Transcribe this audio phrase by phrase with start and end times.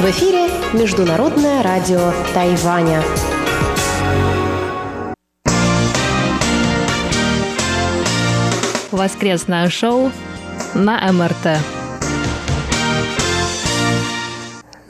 [0.00, 3.00] В эфире Международное радио Тайваня.
[8.90, 10.10] Воскресное шоу
[10.74, 11.75] на МРТ.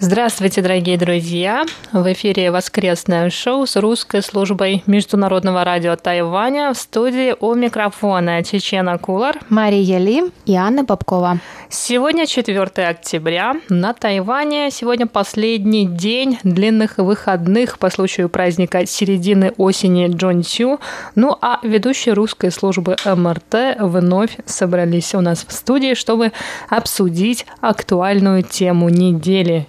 [0.09, 1.65] Здравствуйте, дорогие друзья!
[1.91, 8.99] В эфире воскресное шоу с русской службой Международного радио Тайваня в студии у микрофона Чечена
[8.99, 11.41] Кулар, Мария Ли и Анна Попкова.
[11.71, 13.57] Сегодня 4 октября.
[13.69, 20.79] На Тайване сегодня последний день длинных выходных по случаю праздника середины осени Джон Сю.
[21.17, 26.31] Ну а ведущие русской службы МРТ вновь собрались у нас в студии, чтобы
[26.71, 29.67] обсудить актуальную тему недели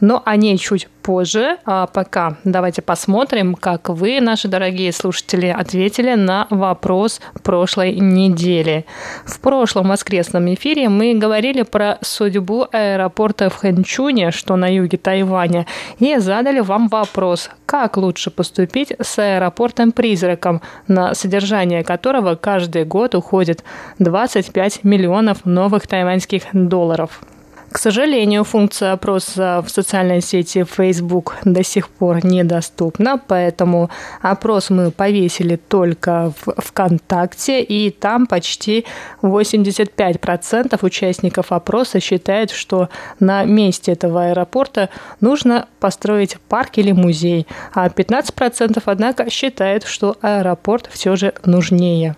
[0.00, 1.56] но о ней чуть позже.
[1.64, 8.84] А пока давайте посмотрим, как вы, наши дорогие слушатели, ответили на вопрос прошлой недели.
[9.24, 15.66] В прошлом воскресном эфире мы говорили про судьбу аэропорта в Хэнчуне, что на юге Тайваня,
[15.98, 23.64] и задали вам вопрос, как лучше поступить с аэропортом-призраком, на содержание которого каждый год уходит
[23.98, 27.22] 25 миллионов новых тайваньских долларов.
[27.70, 33.90] К сожалению, функция опроса в социальной сети Facebook до сих пор недоступна, поэтому
[34.22, 38.86] опрос мы повесили только в ВКонтакте, и там почти
[39.20, 42.88] 85% участников опроса считают, что
[43.20, 44.88] на месте этого аэропорта
[45.20, 52.16] нужно построить парк или музей, а 15% однако считают, что аэропорт все же нужнее.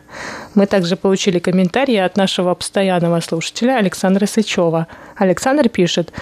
[0.55, 4.87] Мы также получили комментарии от нашего постоянного слушателя Александра Сычева.
[5.17, 6.13] Александр пишет,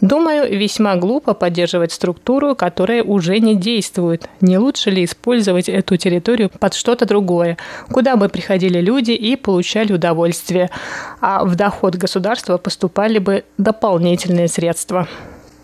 [0.00, 4.28] «Думаю, весьма глупо поддерживать структуру, которая уже не действует.
[4.40, 7.56] Не лучше ли использовать эту территорию под что-то другое,
[7.90, 10.70] куда бы приходили люди и получали удовольствие,
[11.20, 15.08] а в доход государства поступали бы дополнительные средства?»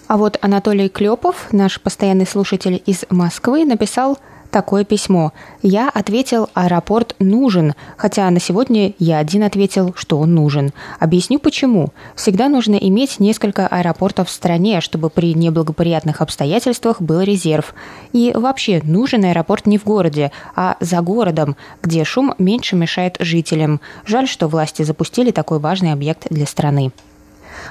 [0.07, 4.19] А вот Анатолий Клепов, наш постоянный слушатель из Москвы, написал–
[4.51, 5.33] такое письмо.
[5.63, 10.73] Я ответил, аэропорт нужен, хотя на сегодня я один ответил, что он нужен.
[10.99, 11.93] Объясню почему.
[12.15, 17.75] Всегда нужно иметь несколько аэропортов в стране, чтобы при неблагоприятных обстоятельствах был резерв.
[18.13, 23.81] И вообще нужен аэропорт не в городе, а за городом, где шум меньше мешает жителям.
[24.07, 26.93] Жаль, что власти запустили такой важный объект для страны.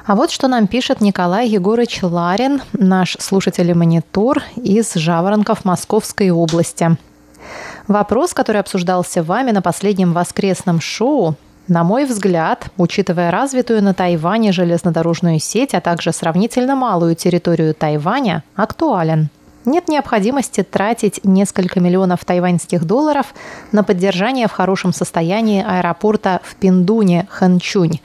[0.06, 6.30] А вот что нам пишет Николай Егорович Ларин, наш слушатель и монитор из Жаворонков Московской
[6.32, 6.98] области.
[7.88, 11.36] Вопрос, который обсуждался вами на последнем воскресном шоу,
[11.68, 18.44] на мой взгляд, учитывая развитую на Тайване железнодорожную сеть, а также сравнительно малую территорию Тайваня,
[18.56, 19.30] актуален–
[19.66, 23.34] нет необходимости тратить несколько миллионов тайваньских долларов
[23.72, 28.00] на поддержание в хорошем состоянии аэропорта в Пиндуне, Ханчунь.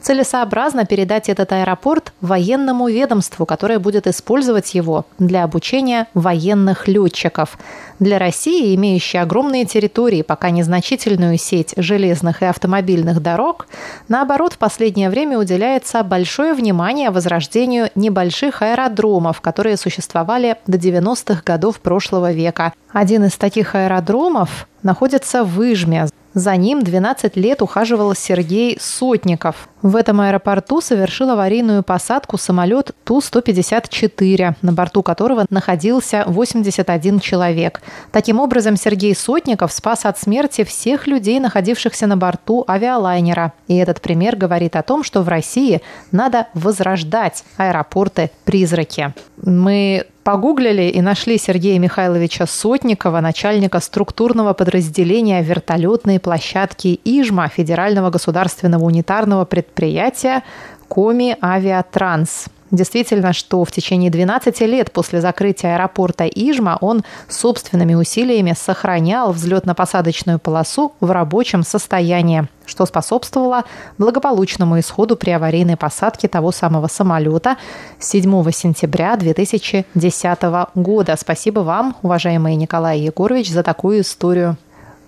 [0.00, 7.58] Целесообразно передать этот аэропорт военному ведомству, которое будет использовать его для обучения военных летчиков.
[7.98, 13.66] Для России, имеющей огромные территории, пока незначительную сеть железных и автомобильных дорог,
[14.08, 21.80] наоборот, в последнее время уделяется большое внимание возрождению небольших аэродромов, которые существовали до 90-х годов
[21.80, 22.72] прошлого века.
[22.92, 29.68] Один из таких аэродромов находится в Выжме, за ним 12 лет ухаживал Сергей Сотников.
[29.82, 37.80] В этом аэропорту совершил аварийную посадку самолет Ту-154, на борту которого находился 81 человек.
[38.12, 43.52] Таким образом, Сергей Сотников спас от смерти всех людей, находившихся на борту авиалайнера.
[43.66, 45.82] И этот пример говорит о том, что в России
[46.12, 49.14] надо возрождать аэропорты-призраки.
[49.42, 58.84] Мы Погуглили и нашли Сергея Михайловича Сотникова, начальника структурного подразделения вертолетной площадки Ижма Федерального государственного
[58.84, 60.44] унитарного предприятия
[60.86, 62.46] Коми Авиатранс.
[62.70, 70.38] Действительно, что в течение 12 лет после закрытия аэропорта Ижма он собственными усилиями сохранял взлетно-посадочную
[70.38, 73.64] полосу в рабочем состоянии, что способствовало
[73.98, 77.56] благополучному исходу при аварийной посадке того самого самолета
[77.98, 80.38] 7 сентября 2010
[80.76, 81.16] года.
[81.18, 84.56] Спасибо вам, уважаемый Николай Егорович, за такую историю.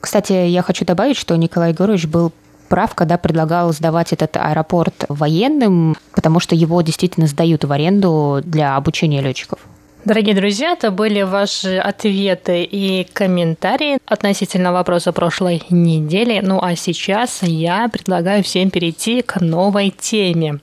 [0.00, 2.32] Кстати, я хочу добавить, что Николай Егорович был
[2.73, 8.77] прав, когда предлагал сдавать этот аэропорт военным, потому что его действительно сдают в аренду для
[8.77, 9.59] обучения летчиков.
[10.07, 16.41] Дорогие друзья, это были ваши ответы и комментарии относительно вопроса прошлой недели.
[16.43, 20.61] Ну а сейчас я предлагаю всем перейти к новой теме.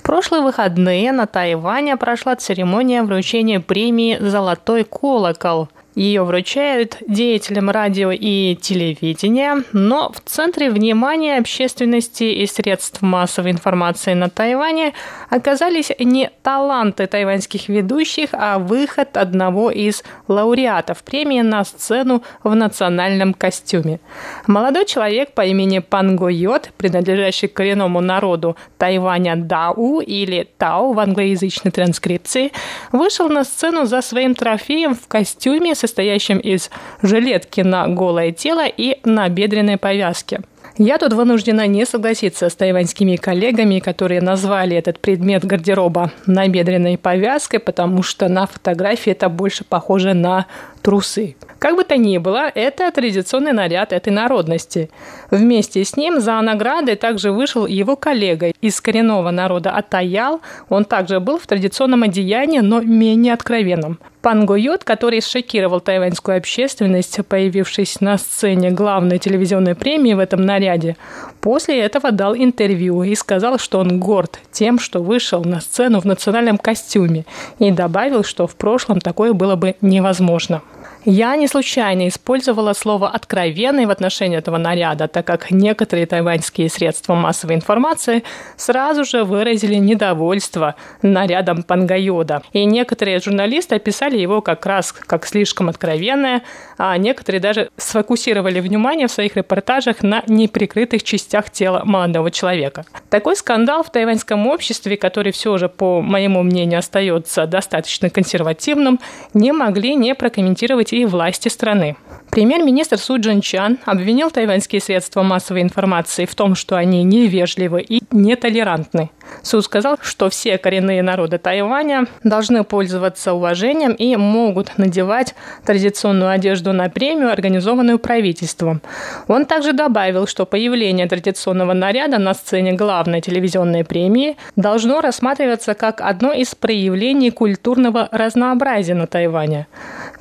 [0.00, 8.10] В прошлые выходные на Тайване прошла церемония вручения премии «Золотой колокол», ее вручают деятелям радио
[8.12, 14.92] и телевидения, но в центре внимания общественности и средств массовой информации на Тайване
[15.28, 23.34] оказались не таланты тайваньских ведущих, а выход одного из лауреатов премии на сцену в национальном
[23.34, 23.98] костюме.
[24.46, 31.72] Молодой человек по имени Панго Йот, принадлежащий коренному народу Тайваня Дау или Тау в англоязычной
[31.72, 32.52] транскрипции,
[32.92, 36.70] вышел на сцену за своим трофеем в костюме состоящем из
[37.02, 40.40] жилетки на голое тело и на бедренной повязке.
[40.78, 47.58] Я тут вынуждена не согласиться с тайваньскими коллегами, которые назвали этот предмет гардероба набедренной повязкой,
[47.58, 50.46] потому что на фотографии это больше похоже на
[50.80, 51.36] трусы.
[51.58, 54.90] Как бы то ни было, это традиционный наряд этой народности.
[55.30, 60.40] Вместе с ним за наградой также вышел его коллега из коренного народа Атаял.
[60.70, 63.98] Он также был в традиционном одеянии, но менее откровенном.
[64.22, 70.96] Пан Гойот, который шокировал тайваньскую общественность, появившись на сцене главной телевизионной премии в этом наряде,
[71.40, 76.04] после этого дал интервью и сказал, что он горд тем, что вышел на сцену в
[76.04, 77.24] национальном костюме,
[77.58, 80.60] и добавил, что в прошлом такое было бы невозможно.
[81.06, 87.14] Я не случайно использовала слово «откровенный» в отношении этого наряда, так как некоторые тайваньские средства
[87.14, 88.22] массовой информации
[88.58, 92.42] сразу же выразили недовольство нарядом Пангайода.
[92.52, 96.42] И некоторые журналисты описали его как раз как слишком откровенное,
[96.76, 102.84] а некоторые даже сфокусировали внимание в своих репортажах на неприкрытых частях тела молодого человека.
[103.08, 109.00] Такой скандал в тайваньском обществе, который все же, по моему мнению, остается достаточно консервативным,
[109.32, 111.96] не могли не прокомментировать и власти страны.
[112.30, 118.02] Премьер-министр Су Джин Чан обвинил тайваньские средства массовой информации в том, что они невежливы и
[118.12, 119.10] нетолерантны.
[119.42, 125.34] Су сказал, что все коренные народы Тайваня должны пользоваться уважением и могут надевать
[125.64, 128.80] традиционную одежду на премию, организованную правительством.
[129.26, 136.00] Он также добавил, что появление традиционного наряда на сцене главной телевизионной премии должно рассматриваться как
[136.00, 139.66] одно из проявлений культурного разнообразия на Тайване.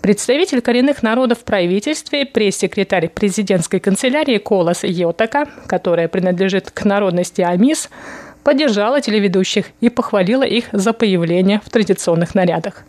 [0.02, 1.44] Представитель коренных народов в
[2.00, 7.90] правительстве, пресс-секретарь президентской канцелярии Колос Йотака, которая принадлежит к народности Амис,
[8.44, 12.84] поддержала телеведущих и похвалила их за появление в традиционных нарядах.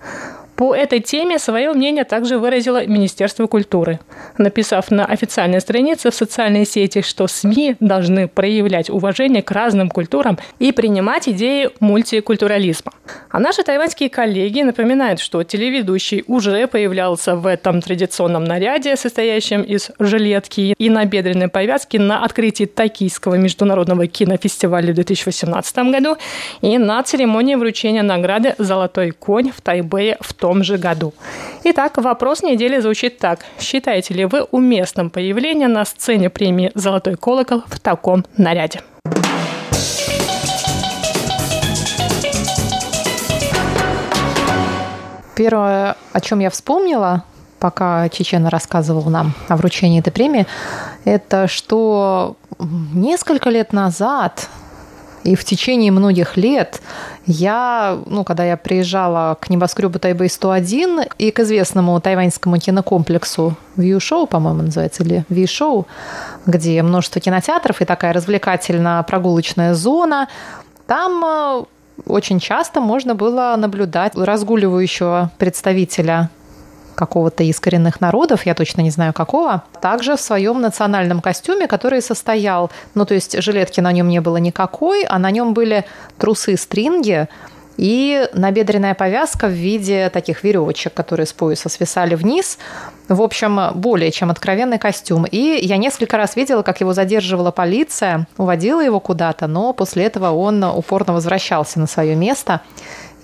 [0.60, 3.98] По этой теме свое мнение также выразило Министерство культуры,
[4.36, 10.38] написав на официальной странице в социальной сети, что СМИ должны проявлять уважение к разным культурам
[10.58, 12.92] и принимать идеи мультикультурализма.
[13.30, 19.90] А наши тайваньские коллеги напоминают, что телеведущий уже появлялся в этом традиционном наряде, состоящем из
[19.98, 26.18] жилетки и набедренной повязки на открытии Токийского международного кинофестиваля в 2018 году
[26.60, 31.14] и на церемонии вручения награды «Золотой конь» в Тайбэе в том том же году.
[31.62, 33.44] Итак, вопрос недели звучит так.
[33.60, 38.80] Считаете ли вы уместным появление на сцене премии «Золотой колокол» в таком наряде?
[45.36, 47.22] Первое, о чем я вспомнила,
[47.60, 50.46] пока Чечена рассказывал нам о вручении этой премии,
[51.04, 54.48] это что несколько лет назад
[55.22, 56.80] и в течение многих лет
[57.30, 64.62] я, ну, когда я приезжала к небоскребу Тайбэй-101 и к известному тайваньскому кинокомплексу View-шоу, по-моему,
[64.62, 65.86] называется, или V-шоу,
[66.46, 70.28] где множество кинотеатров и такая развлекательно-прогулочная зона,
[70.86, 71.64] там э,
[72.06, 76.30] очень часто можно было наблюдать разгуливающего представителя
[77.00, 82.02] какого-то из коренных народов, я точно не знаю какого, также в своем национальном костюме, который
[82.02, 85.84] состоял, ну то есть жилетки на нем не было никакой, а на нем были
[86.18, 87.28] трусы-стринги,
[87.80, 92.58] и набедренная повязка в виде таких веревочек, которые с пояса свисали вниз.
[93.08, 95.24] В общем, более чем откровенный костюм.
[95.24, 100.30] И я несколько раз видела, как его задерживала полиция, уводила его куда-то, но после этого
[100.30, 102.60] он упорно возвращался на свое место.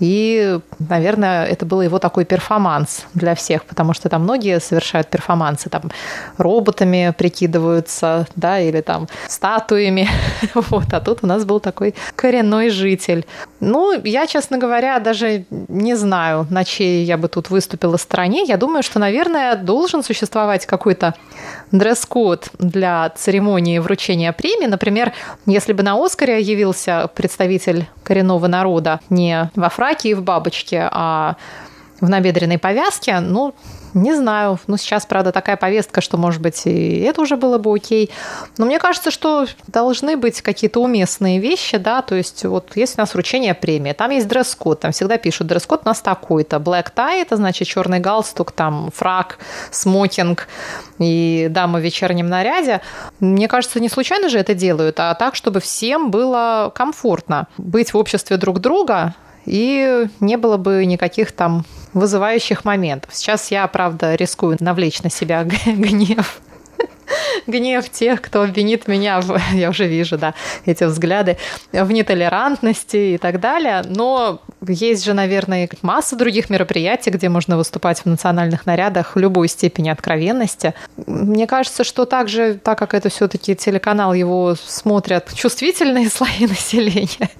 [0.00, 5.70] И, наверное, это был его такой перформанс для всех, потому что там многие совершают перформансы,
[5.70, 5.90] там
[6.36, 10.08] роботами прикидываются, да, или там статуями.
[10.54, 13.24] Вот, а тут у нас был такой коренной житель.
[13.60, 18.44] Ну, я, честно говоря, даже не знаю, на чьей я бы тут выступила стороне.
[18.44, 21.14] Я думаю, что, наверное, должен существовать какой-то
[21.72, 24.66] дресс-код для церемонии вручения премии.
[24.66, 25.12] Например,
[25.46, 31.36] если бы на Оскаре явился представитель коренного народа не во фраке и в бабочке, а
[32.00, 33.54] в набедренной повязке, ну,
[33.94, 34.58] не знаю.
[34.66, 38.10] Ну, сейчас, правда, такая повестка, что, может быть, и это уже было бы окей.
[38.58, 43.00] Но мне кажется, что должны быть какие-то уместные вещи, да, то есть вот есть у
[43.00, 46.58] нас вручение премии, там есть дресс-код, там всегда пишут, дресс-код у нас такой-то.
[46.58, 49.38] Black tie– это значит черный галстук, там фрак,
[49.70, 50.48] смокинг
[50.98, 52.82] и дама в вечернем наряде.
[53.20, 57.96] Мне кажется, не случайно же это делают, а так, чтобы всем было комфортно быть в
[57.96, 59.14] обществе друг друга,
[59.46, 63.14] и не было бы никаких там вызывающих моментов.
[63.14, 66.40] Сейчас я, правда, рискую навлечь на себя гнев
[67.46, 70.34] гнев тех, кто обвинит меня, в, я уже вижу, да,
[70.64, 71.36] эти взгляды,
[71.72, 73.82] в нетолерантности и так далее.
[73.86, 79.48] Но есть же, наверное, масса других мероприятий, где можно выступать в национальных нарядах в любой
[79.48, 80.74] степени откровенности.
[81.06, 87.30] Мне кажется, что также, так как это все-таки телеканал, его смотрят чувствительные слои населения,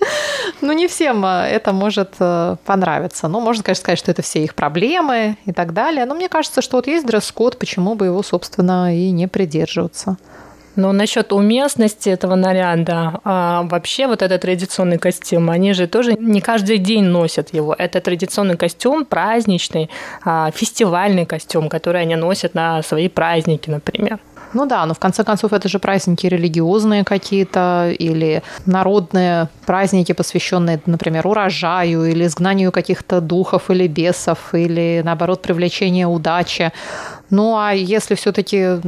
[0.60, 3.28] ну, не всем а, это может э, понравиться.
[3.28, 6.04] Ну, можно, конечно, сказать, что это все их проблемы и так далее.
[6.04, 10.16] Но мне кажется, что вот есть дресс-код, почему бы его, собственно, и не придерживаться.
[10.76, 16.40] Но насчет уместности этого наряда, а вообще вот этот традиционный костюм, они же тоже не
[16.40, 17.74] каждый день носят его.
[17.76, 19.90] Это традиционный костюм, праздничный,
[20.24, 24.20] а, фестивальный костюм, который они носят на свои праздники, например.
[24.54, 30.80] Ну да, но в конце концов это же праздники религиозные какие-то или народные праздники, посвященные,
[30.86, 36.72] например, урожаю или изгнанию каких-то духов или бесов, или наоборот привлечению удачи.
[37.30, 38.80] Ну а если все-таки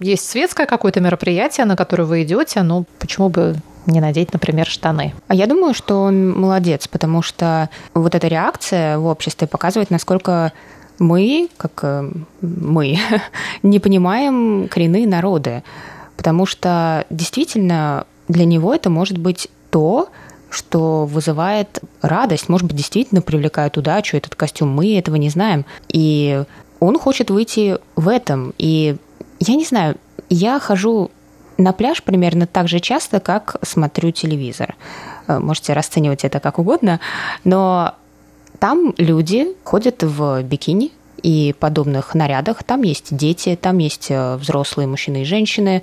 [0.00, 3.54] есть светское какое-то мероприятие, на которое вы идете, ну почему бы
[3.86, 5.14] не надеть, например, штаны.
[5.28, 10.52] А я думаю, что он молодец, потому что вот эта реакция в обществе показывает, насколько
[10.98, 12.10] мы, как э,
[12.40, 12.98] мы,
[13.62, 15.62] не понимаем коренные народы,
[16.16, 20.08] потому что действительно для него это может быть то,
[20.50, 24.70] что вызывает радость, может быть, действительно привлекает удачу, этот костюм.
[24.70, 25.66] Мы этого не знаем.
[25.88, 26.44] И
[26.80, 28.54] он хочет выйти в этом.
[28.56, 28.96] И
[29.40, 29.96] я не знаю,
[30.30, 31.10] я хожу
[31.58, 34.76] на пляж примерно так же часто, как смотрю телевизор.
[35.26, 37.00] Э, можете расценивать это как угодно,
[37.44, 37.94] но
[38.58, 42.62] там люди ходят в бикини и подобных нарядах.
[42.64, 45.82] Там есть дети, там есть э, взрослые мужчины и женщины.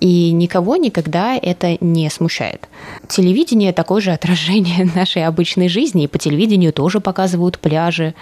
[0.00, 2.68] И никого никогда это не смущает.
[3.08, 8.14] Телевидение такое же отражение нашей обычной жизни, и по телевидению тоже показывают пляжи.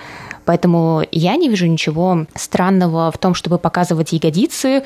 [0.45, 4.83] Поэтому я не вижу ничего странного в том, чтобы показывать ягодицы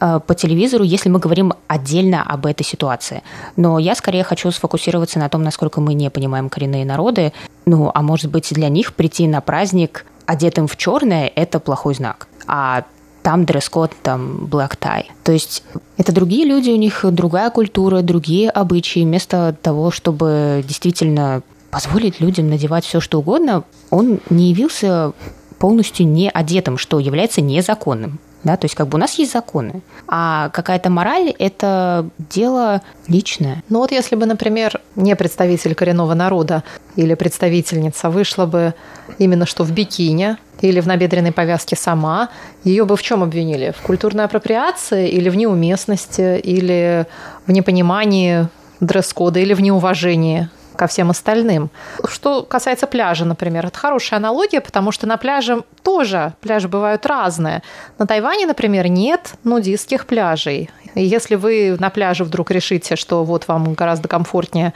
[0.00, 3.22] по телевизору, если мы говорим отдельно об этой ситуации.
[3.56, 7.32] Но я скорее хочу сфокусироваться на том, насколько мы не понимаем коренные народы.
[7.66, 12.28] Ну, а может быть, для них прийти на праздник одетым в черное– это плохой знак.
[12.46, 12.84] А
[13.22, 15.04] там дресс-код, там black tie.
[15.24, 15.62] То есть
[15.98, 19.00] это другие люди, у них другая культура, другие обычаи.
[19.00, 25.12] Вместо того, чтобы действительно позволить людям надевать все, что угодно, он не явился
[25.58, 28.18] полностью не одетым, что является незаконным.
[28.42, 33.62] Да, то есть как бы у нас есть законы, а какая-то мораль– это дело личное.
[33.68, 36.62] Ну вот если бы, например, не представитель коренного народа
[36.96, 38.74] или представительница вышла бы
[39.18, 42.30] именно что в бикини или в набедренной повязке сама,
[42.64, 43.74] ее бы в чем обвинили?
[43.76, 47.06] В культурной апроприации или в неуместности, или
[47.46, 48.48] в непонимании
[48.80, 50.48] дресс-кода, или в неуважении
[50.80, 51.68] ко всем остальным.
[52.08, 57.62] Что касается пляжа, например, это хорошая аналогия, потому что на пляже тоже пляжи бывают разные.
[57.98, 60.70] На Тайване, например, нет нудистских пляжей.
[60.94, 64.72] Если вы на пляже вдруг решите, что вот вам гораздо комфортнее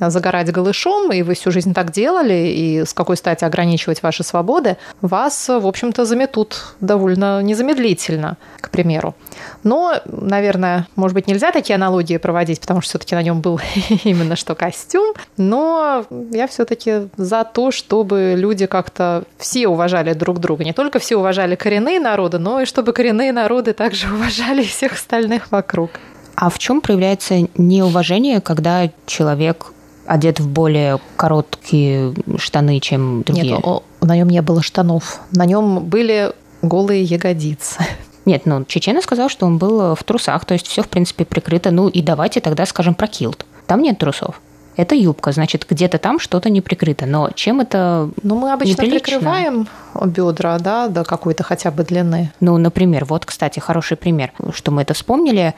[0.00, 4.76] загорать голышом, и вы всю жизнь так делали, и с какой стати ограничивать ваши свободы,
[5.00, 9.14] вас, в общем-то, заметут довольно незамедлительно, к примеру.
[9.62, 13.60] Но, наверное, может быть, нельзя такие аналогии проводить, потому что все-таки на нем был
[14.04, 20.64] именно что костюм, но я все-таки за то, чтобы люди как-то все уважали друг друга.
[20.64, 25.50] Не только все уважали коренные народы, но и чтобы коренные народы также уважали всех остальных
[25.50, 25.90] вокруг.
[26.36, 29.72] А в чем проявляется неуважение, когда человек
[30.06, 33.56] одет в более короткие штаны, чем другие?
[33.56, 35.20] Нет, на нем не было штанов.
[35.32, 36.32] На нем были
[36.62, 37.78] голые ягодицы.
[38.24, 41.70] Нет, ну, Чечена сказал, что он был в трусах, то есть все, в принципе, прикрыто.
[41.70, 43.44] Ну, и давайте тогда скажем про килт.
[43.66, 44.40] Там нет трусов.
[44.76, 47.06] Это юбка, значит, где-то там что-то не прикрыто.
[47.06, 49.18] Но чем это Ну, мы обычно неприлично?
[49.18, 49.68] прикрываем
[50.04, 52.32] бедра, да, до какой-то хотя бы длины.
[52.40, 55.54] Ну, например, вот, кстати, хороший пример, что мы это вспомнили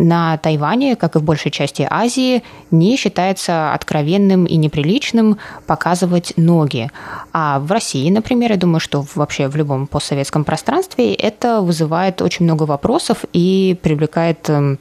[0.00, 6.90] на Тайване, как и в большей части Азии, не считается откровенным и неприличным показывать ноги.
[7.32, 12.44] А в России, например, я думаю, что вообще в любом постсоветском пространстве это вызывает очень
[12.44, 14.78] много вопросов и привлекает эм,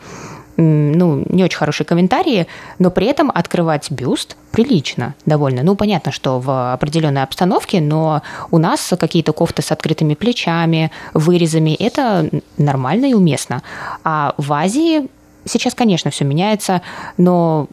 [0.60, 2.48] ну, не очень хорошие комментарии,
[2.80, 5.64] но при этом открывать бюст прилично довольно.
[5.64, 11.76] Ну, понятно, что в определенной обстановке, но у нас какие-то кофты с открытыми плечами, вырезами,
[11.76, 13.64] это нормально и уместно.
[14.04, 15.08] А в Азии
[15.46, 16.82] сейчас, конечно, все меняется,
[17.18, 17.68] но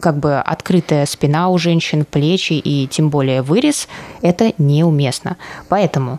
[0.00, 3.86] как бы открытая спина у женщин, плечи и тем более вырез,
[4.20, 5.36] это неуместно.
[5.68, 6.18] Поэтому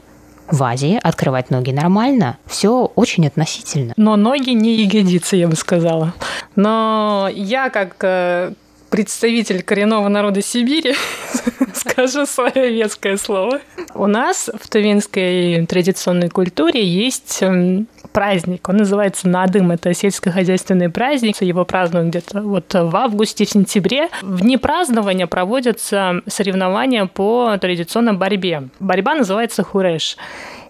[0.50, 3.94] в Азии открывать ноги нормально, все очень относительно.
[3.98, 6.14] Но ноги не ягодицы, я бы сказала.
[6.56, 8.54] Но я как э,
[8.94, 10.94] представитель коренного народа Сибири,
[11.74, 13.60] скажу свое веское слово.
[13.96, 18.70] У нас в тувинской традиционной культуре есть эм, праздник.
[18.70, 19.72] Он называется Надым.
[19.72, 21.42] Это сельскохозяйственный праздник.
[21.42, 24.10] Его празднуют где-то вот в августе, в сентябре.
[24.22, 28.70] В дни празднования проводятся соревнования по традиционной борьбе.
[28.80, 30.18] Борьба называется хуреш.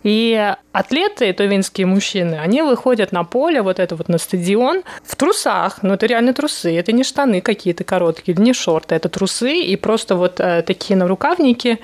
[0.04, 5.82] И атлеты, тувинские мужчины, они выходят на поле, вот это вот на стадион, в трусах.
[5.82, 6.78] Ну, это реально трусы.
[6.78, 8.96] Это не штаны какие-то короткие, не шорты.
[8.96, 11.80] Это трусы и просто вот э, такие нарукавники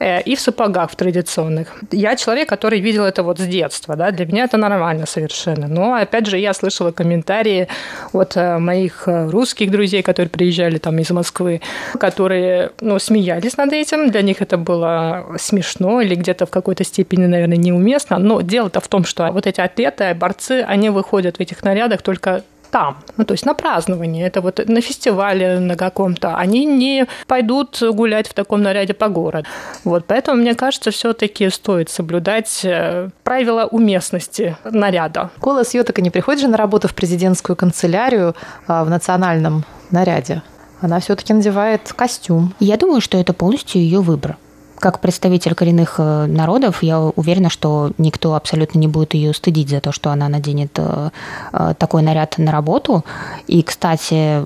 [0.00, 1.68] и в сапогах в традиционных.
[1.92, 5.68] Я человек, который видел это вот с детства, да, для меня это нормально совершенно.
[5.68, 7.68] Но, опять же, я слышала комментарии
[8.12, 11.60] от э, моих э, русских друзей, которые приезжали там из Москвы,
[11.98, 17.26] которые, ну, смеялись над этим, для них это было смешно или где-то в какой-то степени,
[17.26, 21.62] наверное, неуместно, но дело-то в том, что вот эти атлеты, борцы, они выходят в этих
[21.62, 22.42] нарядах только
[22.74, 27.80] там, ну, то есть на праздновании, это вот на фестивале на каком-то, они не пойдут
[27.80, 29.46] гулять в таком наряде по городу.
[29.84, 35.30] Вот, поэтому, мне кажется, все таки стоит соблюдать э, правила уместности наряда.
[35.38, 38.34] Кола Сьотака не приходит же на работу в президентскую канцелярию
[38.66, 40.42] а, в национальном наряде?
[40.80, 42.54] Она все-таки надевает костюм.
[42.58, 44.36] Я думаю, что это полностью ее выбор
[44.84, 49.80] как представитель коренных э, народов, я уверена, что никто абсолютно не будет ее стыдить за
[49.80, 51.08] то, что она наденет э,
[51.54, 53.02] э, такой наряд на работу.
[53.46, 54.44] И, кстати,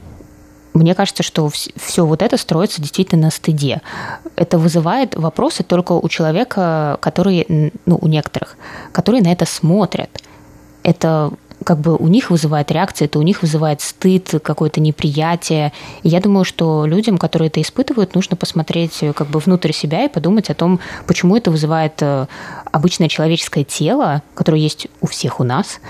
[0.75, 3.83] мне кажется, что все вот это строится действительно на стыде.
[4.37, 8.57] Это вызывает вопросы только у человека, который, ну, у некоторых,
[8.93, 10.23] которые на это смотрят.
[10.85, 11.33] Это
[11.69, 15.75] как бы у них вызывает реакция, это у них вызывает стыд, какое-то неприятие.
[16.03, 20.07] И я думаю, что людям, которые это испытывают, нужно посмотреть э, как бы внутрь себя
[20.07, 22.27] и подумать о том, почему это вызывает э,
[22.73, 25.81] обычное человеческое тело, которое есть у всех у нас,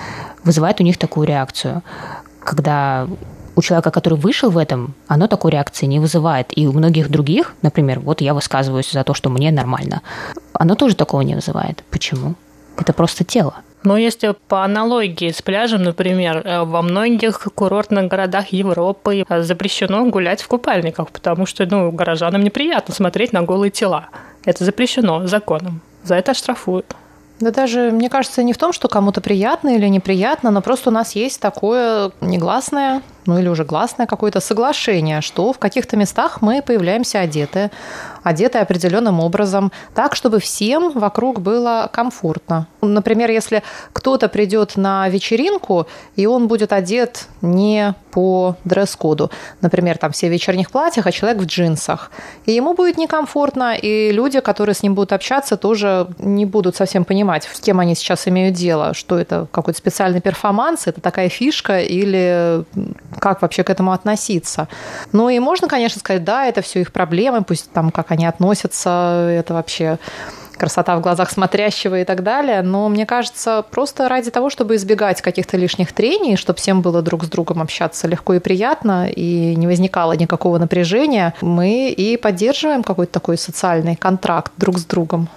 [0.43, 1.85] вызывает у них такую реакцию.
[2.41, 3.07] Когда
[3.55, 6.59] у человека, который вышел в этом, оно такой реакции не вызывает.
[6.59, 10.03] И у многих других, например, вот я высказываюсь за то, что мне нормально,
[10.55, 11.85] оно тоже такого не вызывает.
[11.93, 12.35] Почему?
[12.79, 13.55] Это просто тело.
[13.85, 20.05] Но если по аналогии с пляжем, например, э, во многих курортных городах Европы э, запрещено
[20.07, 24.09] гулять в купальниках, потому что ну, горожанам неприятно смотреть на голые тела.
[24.45, 25.81] Это запрещено законом.
[26.03, 26.95] За это штрафуют.
[27.41, 30.93] Да даже, мне кажется, не в том, что кому-то приятно или неприятно, но просто у
[30.93, 36.63] нас есть такое негласное ну или уже гласное какое-то соглашение, что в каких-то местах мы
[36.63, 37.71] появляемся одеты,
[38.23, 42.67] одеты определенным образом, так, чтобы всем вокруг было комфортно.
[42.81, 43.63] Например, если
[43.93, 45.87] кто-то придет на вечеринку,
[46.17, 51.43] и он будет одет не по дресс-коду, например, там все в вечерних платьях, а человек
[51.43, 52.11] в джинсах,
[52.47, 57.05] и ему будет некомфортно, и люди, которые с ним будут общаться, тоже не будут совсем
[57.05, 61.81] понимать, с кем они сейчас имеют дело, что это какой-то специальный перформанс, это такая фишка
[61.81, 62.65] или
[63.19, 64.69] как вообще к этому относиться.
[65.13, 69.29] Ну и можно, конечно, сказать, да, это все их проблемы, пусть там как они относятся,
[69.31, 69.99] это вообще
[70.59, 72.61] красота в глазах смотрящего и так далее.
[72.63, 77.25] Но мне кажется, просто ради того, чтобы избегать каких-то лишних трений, чтобы всем было друг
[77.25, 83.13] с другом общаться легко и приятно, и не возникало никакого напряжения, мы и поддерживаем какой-то
[83.13, 85.29] такой социальный контракт друг с другом.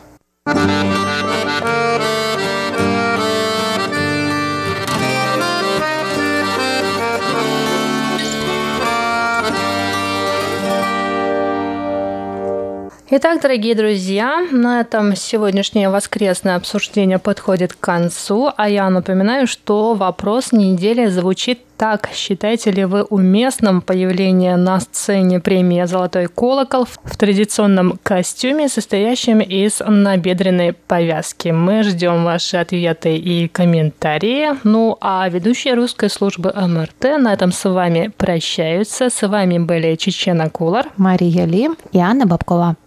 [13.13, 19.95] Итак, дорогие друзья, на этом сегодняшнее воскресное обсуждение подходит к концу, а я напоминаю, что
[19.95, 22.09] вопрос недели звучит так.
[22.13, 29.81] Считаете ли вы уместным появление на сцене премии «Золотой колокол» в традиционном костюме, состоящем из
[29.85, 31.49] набедренной повязки?
[31.49, 34.51] Мы ждем ваши ответы и комментарии.
[34.63, 39.09] Ну а ведущие русской службы МРТ на этом с вами прощаются.
[39.09, 42.77] С вами были Чечена Кулар, Мария Ли и Анна Бабкова.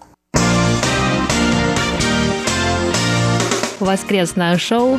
[3.85, 4.99] Воскресное шоу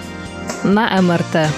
[0.63, 1.49] на МРТ.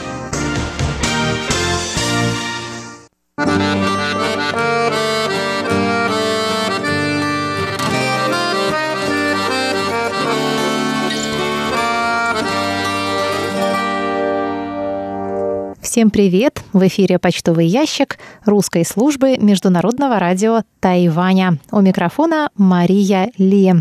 [15.88, 16.62] Всем привет!
[16.73, 21.60] В эфире почтовый ящик русской службы Международного радио Тайваня.
[21.71, 23.73] У микрофона Мария Ли.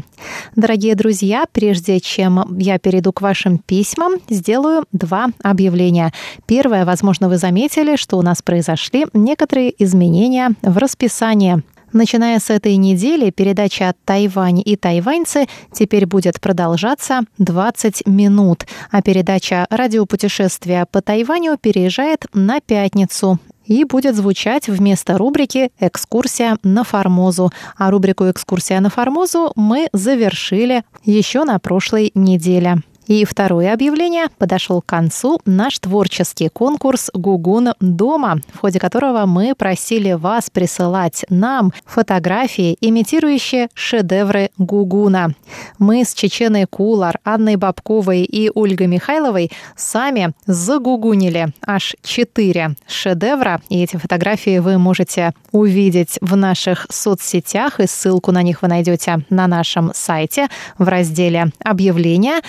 [0.55, 6.12] Дорогие друзья, прежде чем я перейду к вашим письмам, сделаю два объявления.
[6.47, 11.64] Первое, возможно, вы заметили, что у нас произошли некоторые изменения в расписании.
[11.97, 19.67] Начиная с этой недели, передача «Тайвань и тайваньцы» теперь будет продолжаться 20 минут, а передача
[19.71, 27.51] «Радиопутешествия по Тайваню» переезжает на пятницу и будет звучать вместо рубрики «Экскурсия на Формозу».
[27.79, 32.83] А рубрику «Экскурсия на Формозу» мы завершили еще на прошлой неделе.
[33.07, 34.27] И второе объявление.
[34.37, 41.25] Подошел к концу наш творческий конкурс «Гугун дома», в ходе которого мы просили вас присылать
[41.29, 45.35] нам фотографии, имитирующие шедевры Гугуна.
[45.79, 53.85] Мы с Чеченой Кулар, Анной Бабковой и Ольгой Михайловой сами загугунили аж четыре шедевра, и
[53.85, 59.47] эти фотографии вы можете увидеть в наших соцсетях, и ссылку на них вы найдете на
[59.47, 62.40] нашем сайте в разделе «Объявления»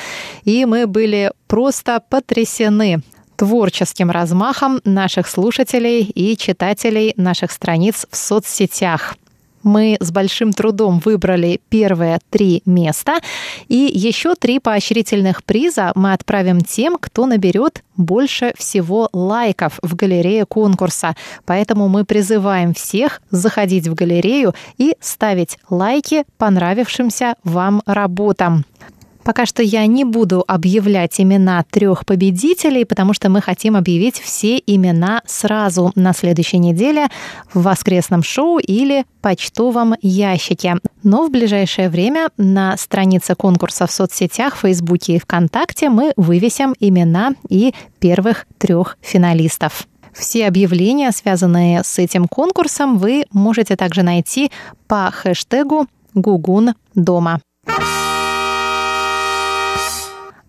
[0.48, 3.02] и мы были просто потрясены
[3.36, 9.16] творческим размахом наших слушателей и читателей наших страниц в соцсетях.
[9.64, 13.20] Мы с большим трудом выбрали первые три места,
[13.68, 20.46] и еще три поощрительных приза мы отправим тем, кто наберет больше всего лайков в галерее
[20.46, 21.18] конкурса.
[21.46, 28.64] Поэтому мы призываем всех заходить в галерею и ставить лайки понравившимся вам работам.
[29.28, 34.58] Пока что я не буду объявлять имена трех победителей, потому что мы хотим объявить все
[34.66, 37.10] имена сразу на следующей неделе
[37.54, 40.76] в воскресном шоу или почтовом ящике.
[41.04, 47.34] Но в ближайшее время на странице конкурса в соцсетях, Фейсбуке и ВКонтакте мы вывесим имена
[47.50, 49.90] и первых трех финалистов.
[50.14, 54.54] Все объявления, связанные с этим конкурсом, вы можете также найти
[54.88, 57.42] по хэштегу «Гугун дома».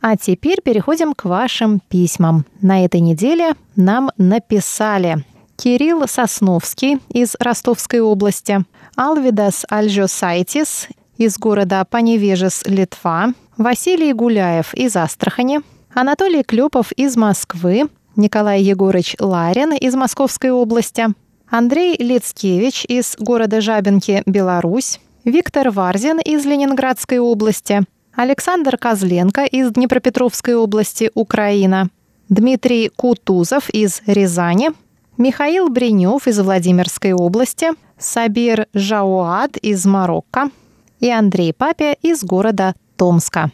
[0.01, 2.45] А теперь переходим к вашим письмам.
[2.61, 5.25] На этой неделе нам написали
[5.57, 15.61] Кирилл Сосновский из Ростовской области, Алвидас Альжосайтис из города Поневежес, Литва, Василий Гуляев из Астрахани,
[15.93, 21.09] Анатолий Клепов из Москвы, Николай Егорыч Ларин из Московской области,
[21.51, 27.83] Андрей Лицкевич из города Жабинки, Беларусь, Виктор Варзин из Ленинградской области–
[28.19, 31.89] Александр Козленко из Днепропетровской области, Украина,
[32.29, 34.71] Дмитрий Кутузов из Рязани,
[35.17, 40.51] Михаил Бринев из Владимирской области, Сабир Жауад из Марокко.
[40.99, 43.53] И Андрей Папе из города Томска.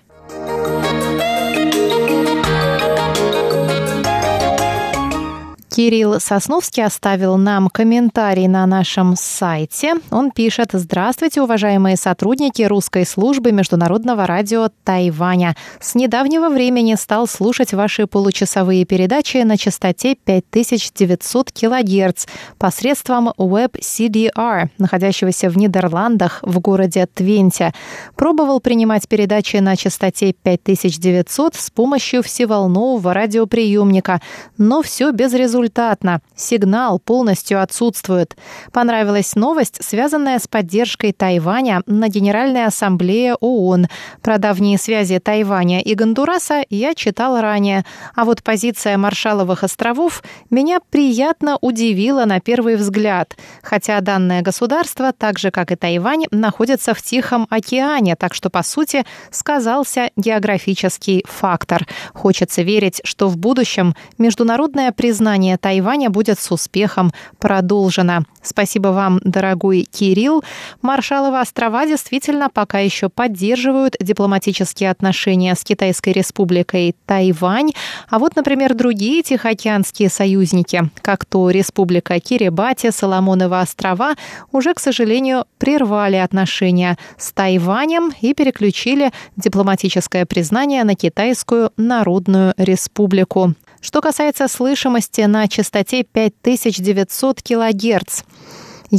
[5.75, 9.95] Кирилл Сосновский оставил нам комментарий на нашем сайте.
[10.13, 15.57] Он пишет «Здравствуйте, уважаемые сотрудники русской службы Международного радио Тайваня.
[15.81, 25.51] С недавнего времени стал слушать ваши получасовые передачи на частоте 5900 кГц посредством Web-CDR, находящегося
[25.51, 27.75] в Нидерландах в городе Твенте.
[28.15, 34.21] Пробовал принимать передачи на частоте 5900 с помощью всеволнового радиоприемника,
[34.57, 36.21] но все без результата безрезультатно.
[36.37, 38.37] Сигнал полностью отсутствует.
[38.73, 43.87] Понравилась новость, связанная с поддержкой Тайваня на Генеральной Ассамблее ООН.
[44.21, 47.85] Про давние связи Тайваня и Гондураса я читал ранее.
[48.15, 53.37] А вот позиция Маршаловых островов меня приятно удивила на первый взгляд.
[53.63, 58.63] Хотя данное государство, так же как и Тайвань, находится в Тихом океане, так что, по
[58.63, 61.87] сути, сказался географический фактор.
[62.13, 68.25] Хочется верить, что в будущем международное признание освоение Тайваня будет с успехом продолжено.
[68.43, 70.43] Спасибо вам, дорогой Кирилл.
[70.83, 77.73] Маршаловы острова действительно пока еще поддерживают дипломатические отношения с Китайской республикой Тайвань.
[78.09, 84.15] А вот, например, другие Тихоокеанские союзники, как то Республика Кирибати, Соломоновы острова,
[84.53, 93.55] уже, к сожалению, прервали отношения с Тайванем и переключили дипломатическое признание на Китайскую Народную Республику.
[93.85, 98.23] Что касается слышимости на частоте 5900 кГц,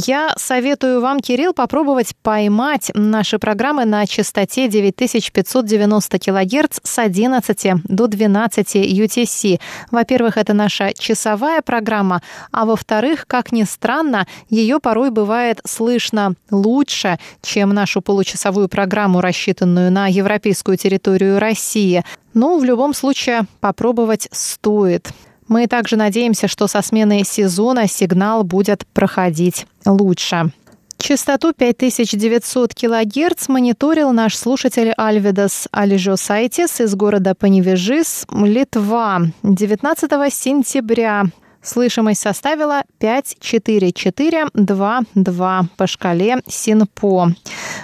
[0.04, 8.06] я советую вам, Кирилл, попробовать поймать наши программы на частоте 9590 кГц с 11 до
[8.06, 9.58] 12 UTC.
[9.90, 12.20] Во-первых, это наша часовая программа,
[12.52, 19.90] а во-вторых, как ни странно, ее порой бывает слышно лучше, чем нашу получасовую программу, рассчитанную
[19.90, 22.04] на европейскую территорию России.
[22.34, 25.10] Но в любом случае попробовать стоит.
[25.48, 30.52] Мы также надеемся, что со сменой сезона сигнал будет проходить лучше.
[30.98, 41.24] Частоту 5900 кГц мониторил наш слушатель Альвидас Алижосайтис из города Паневежис, Литва, 19 сентября.
[41.62, 47.34] Слышимость составила 54422 по шкале СИНПО.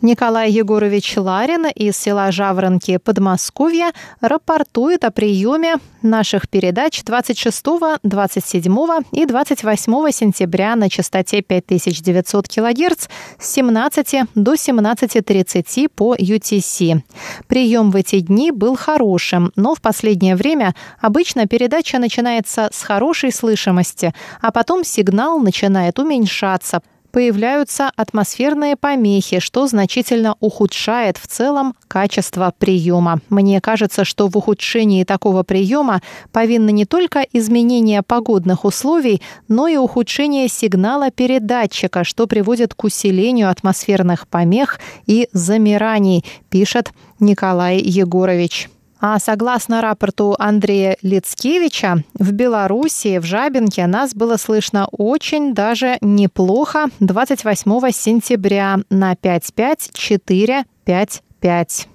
[0.00, 7.64] Николай Егорович Ларин из села Жаворонки Подмосковья рапортует о приеме наших передач 26,
[8.04, 8.76] 27
[9.10, 13.08] и 28 сентября на частоте 5900 кГц
[13.40, 17.02] с 17 до 17.30 по UTC.
[17.48, 23.32] Прием в эти дни был хорошим, но в последнее время обычно передача начинается с хорошей
[23.32, 32.52] слышимости, а потом сигнал начинает уменьшаться– появляются атмосферные помехи, что значительно ухудшает в целом качество
[32.56, 33.20] приема.
[33.28, 36.00] Мне кажется, что в ухудшении такого приема
[36.32, 43.50] повинно не только изменение погодных условий, но и ухудшение сигнала передатчика, что приводит к усилению
[43.50, 48.68] атмосферных помех и замираний, пишет Николай Егорович.
[49.00, 56.88] А согласно рапорту Андрея Лицкевича, в Беларуси, в Жабинке нас было слышно очень даже неплохо
[57.00, 61.88] 28 сентября на 55455.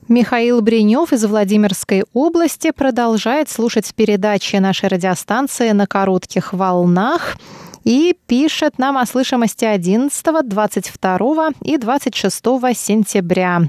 [0.09, 7.37] Михаил Бринев из Владимирской области продолжает слушать передачи нашей радиостанции на коротких волнах
[7.83, 13.63] и пишет нам о слышимости 11, 22 и 26 сентября.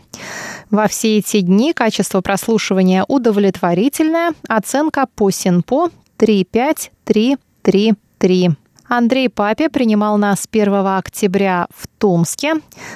[0.69, 8.51] Во все эти дни качество прослушивания удовлетворительное, оценка по СИНПО 35333.
[8.87, 12.53] Андрей Папе принимал нас 1 октября в Томске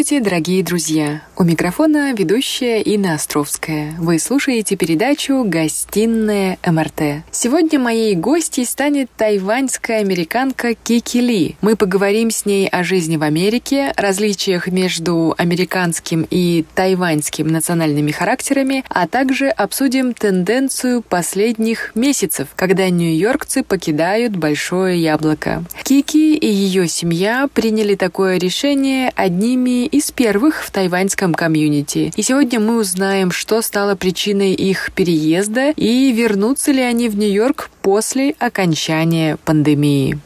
[0.05, 1.23] Здравствуйте, дорогие друзья!
[1.35, 3.95] У микрофона ведущая Инна Островская.
[3.99, 7.25] Вы слушаете передачу «Гостиная МРТ».
[7.31, 11.57] Сегодня моей гостьей станет тайваньская американка Кики Ли.
[11.63, 18.85] Мы поговорим с ней о жизни в Америке, различиях между американским и тайваньским национальными характерами,
[18.91, 25.65] а также обсудим тенденцию последних месяцев, когда нью-йоркцы покидают Большое Яблоко.
[25.83, 32.13] Кики и ее семья приняли такое решение одними из первых в тайваньском комьюнити.
[32.17, 37.71] И сегодня мы узнаем, что стало причиной их переезда и вернутся ли они в Нью-Йорк
[37.81, 40.19] после окончания пандемии.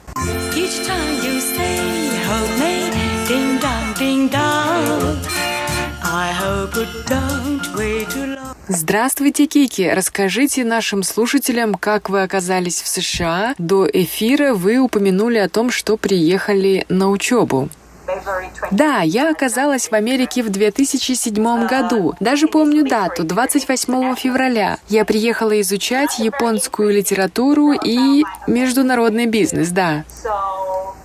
[7.11, 7.48] Long.
[8.70, 9.88] Здравствуйте, Кики!
[9.88, 13.54] Расскажите нашим слушателям, как вы оказались в США.
[13.57, 17.70] До эфира вы упомянули о том, что приехали на учебу.
[18.70, 22.14] Да, я оказалась в Америке в 2007 году.
[22.20, 24.78] Даже помню дату, 28 февраля.
[24.88, 30.04] Я приехала изучать японскую литературу и международный бизнес, да.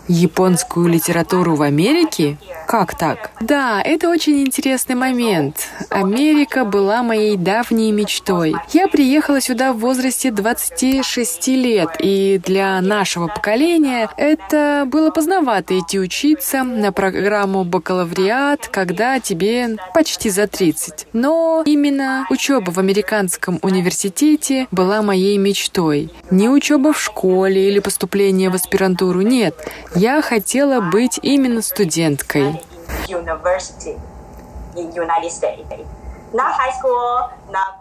[0.07, 2.37] Японскую литературу в Америке?
[2.67, 3.31] Как так?
[3.39, 5.67] Да, это очень интересный момент.
[5.89, 8.55] Америка была моей давней мечтой.
[8.73, 15.99] Я приехала сюда в возрасте 26 лет, и для нашего поколения это было поздновато идти
[15.99, 21.07] учиться на программу бакалавриат, когда тебе почти за 30.
[21.13, 26.11] Но именно учеба в американском университете была моей мечтой.
[26.31, 29.55] Не учеба в школе или поступление в аспирантуру, нет.
[29.95, 32.61] Я хотела быть именно студенткой.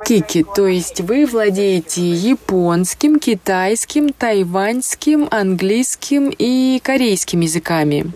[0.05, 8.12] Кики, то есть вы владеете японским, китайским, тайваньским, английским и корейским языками.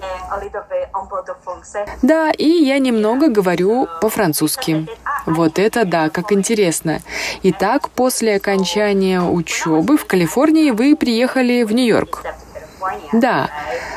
[1.45, 1.89] français.
[2.03, 4.87] Да, и я немного говорю по-французски.
[5.25, 7.01] Вот это да, как интересно.
[7.43, 12.25] Итак, после окончания учебы в Калифорнии вы приехали в Нью-Йорк.
[13.13, 13.51] Да.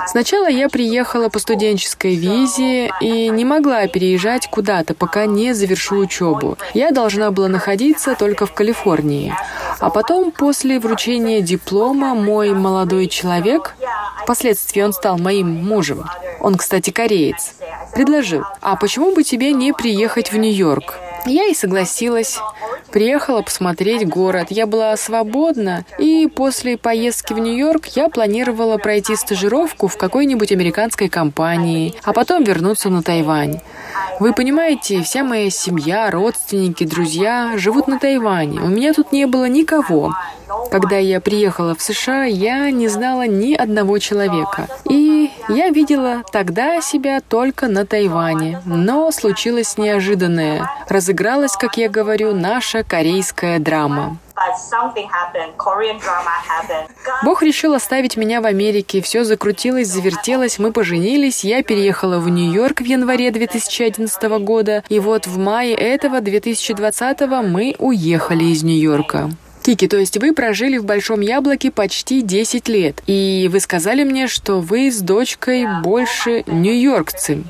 [0.07, 6.57] Сначала я приехала по студенческой визе и не могла переезжать куда-то, пока не завершу учебу.
[6.73, 9.33] Я должна была находиться только в Калифорнии.
[9.79, 13.75] А потом, после вручения диплома, мой молодой человек,
[14.23, 16.05] впоследствии он стал моим мужем,
[16.39, 17.53] он, кстати, кореец,
[17.93, 20.95] предложил, а почему бы тебе не приехать в Нью-Йорк?
[21.25, 22.39] Я и согласилась.
[22.91, 24.47] Приехала посмотреть город.
[24.49, 31.07] Я была свободна, и после поездки в Нью-Йорк я планировала пройти стажировку в какой-нибудь американской
[31.07, 33.61] компании, а потом вернуться на Тайвань.
[34.19, 38.59] Вы понимаете, вся моя семья, родственники, друзья живут на Тайване.
[38.61, 40.13] У меня тут не было никого.
[40.71, 44.67] Когда я приехала в США, я не знала ни одного человека.
[44.89, 48.61] И я видела тогда себя только на Тайване.
[48.65, 50.69] Но случилось неожиданное.
[50.87, 54.17] Разыгралась, как я говорю, наша корейская драма.
[57.23, 59.01] Бог решил оставить меня в Америке.
[59.01, 61.43] Все закрутилось, завертелось, мы поженились.
[61.43, 64.83] Я переехала в Нью-Йорк в январе 2011 года.
[64.89, 69.31] И вот в мае этого 2020 мы уехали из Нью-Йорка.
[69.69, 73.03] Кики, то есть вы прожили в Большом Яблоке почти 10 лет.
[73.05, 77.43] И вы сказали мне, что вы с дочкой больше нью-йоркцы.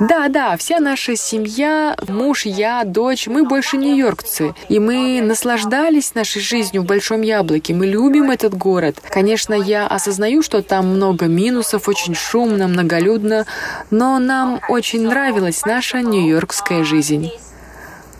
[0.00, 4.54] Да, да, вся наша семья, муж, я, дочь, мы больше нью-йоркцы.
[4.70, 7.74] И мы наслаждались нашей жизнью в Большом Яблоке.
[7.74, 9.02] Мы любим этот город.
[9.10, 13.44] Конечно, я осознаю, что там много минусов, очень шумно, многолюдно,
[13.90, 17.30] но нам очень нравилась наша нью-йоркская жизнь.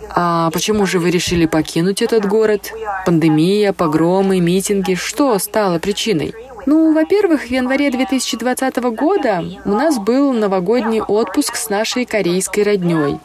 [0.09, 2.71] А почему же вы решили покинуть этот город?
[3.05, 4.95] Пандемия, погромы, митинги.
[4.95, 6.33] Что стало причиной?
[6.67, 13.19] Ну, во-первых, в январе 2020 года у нас был новогодний отпуск с нашей корейской родней.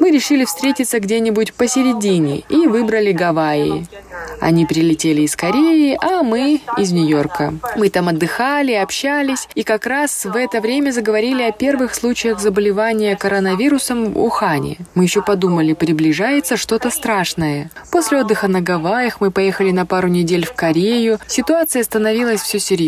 [0.00, 3.86] Мы решили встретиться где-нибудь посередине и выбрали Гавайи.
[4.40, 7.54] Они прилетели из Кореи, а мы из Нью-Йорка.
[7.76, 13.16] Мы там отдыхали, общались, и как раз в это время заговорили о первых случаях заболевания
[13.16, 14.78] коронавирусом в Ухане.
[14.94, 17.70] Мы еще подумали, приближается что-то страшное.
[17.92, 21.18] После отдыха на Гавайях мы поехали на пару недель в Корею.
[21.28, 22.87] Ситуация становилась все серьезнее,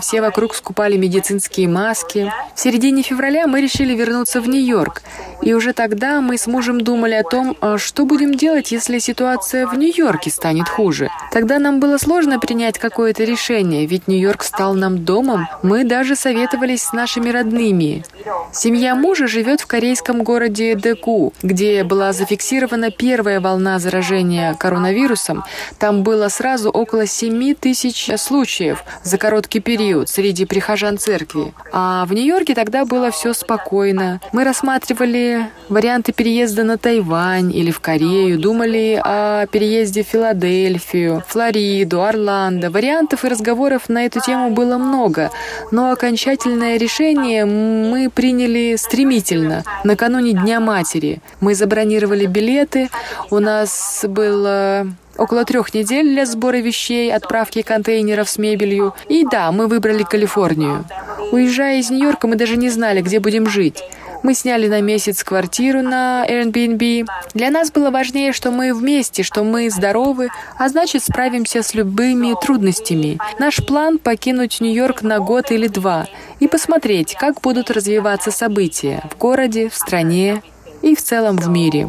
[0.00, 2.32] все вокруг скупали медицинские маски.
[2.54, 5.02] В середине февраля мы решили вернуться в Нью-Йорк.
[5.42, 9.66] И уже тогда мы с мужем думали о том, а что будем делать, если ситуация
[9.66, 11.10] в Нью-Йорке станет хуже.
[11.32, 15.48] Тогда нам было сложно принять какое-то решение, ведь Нью-Йорк стал нам домом.
[15.62, 18.04] Мы даже советовались с нашими родными.
[18.52, 25.44] Семья мужа живет в корейском городе Дэку, где была зафиксирована первая волна заражения коронавирусом.
[25.78, 31.52] Там было сразу около 7 тысяч случаев за короткий период среди прихожан церкви.
[31.72, 34.20] А в Нью-Йорке тогда было все спокойно.
[34.30, 42.04] Мы рассматривали варианты переезда на Тайвань или в Корею, думали о переезде в Филадельфию, Флориду,
[42.04, 42.70] Орландо.
[42.70, 45.32] Вариантов и разговоров на эту тему было много,
[45.72, 51.20] но окончательное решение мы приняли стремительно, накануне Дня матери.
[51.40, 52.90] Мы забронировали билеты,
[53.30, 54.86] у нас было
[55.18, 58.94] около трех недель для сбора вещей, отправки контейнеров с мебелью.
[59.08, 60.84] И да, мы выбрали Калифорнию.
[61.32, 63.82] Уезжая из Нью-Йорка, мы даже не знали, где будем жить.
[64.22, 67.06] Мы сняли на месяц квартиру на Airbnb.
[67.34, 72.34] Для нас было важнее, что мы вместе, что мы здоровы, а значит справимся с любыми
[72.40, 73.18] трудностями.
[73.38, 76.06] Наш план— покинуть Нью-Йорк на год или два
[76.40, 80.42] и посмотреть, как будут развиваться события в городе, в стране
[80.82, 81.88] и в целом в мире.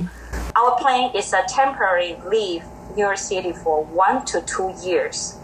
[0.55, 2.63] Our plan is a temporary leave
[2.97, 5.41] York City for one to two years.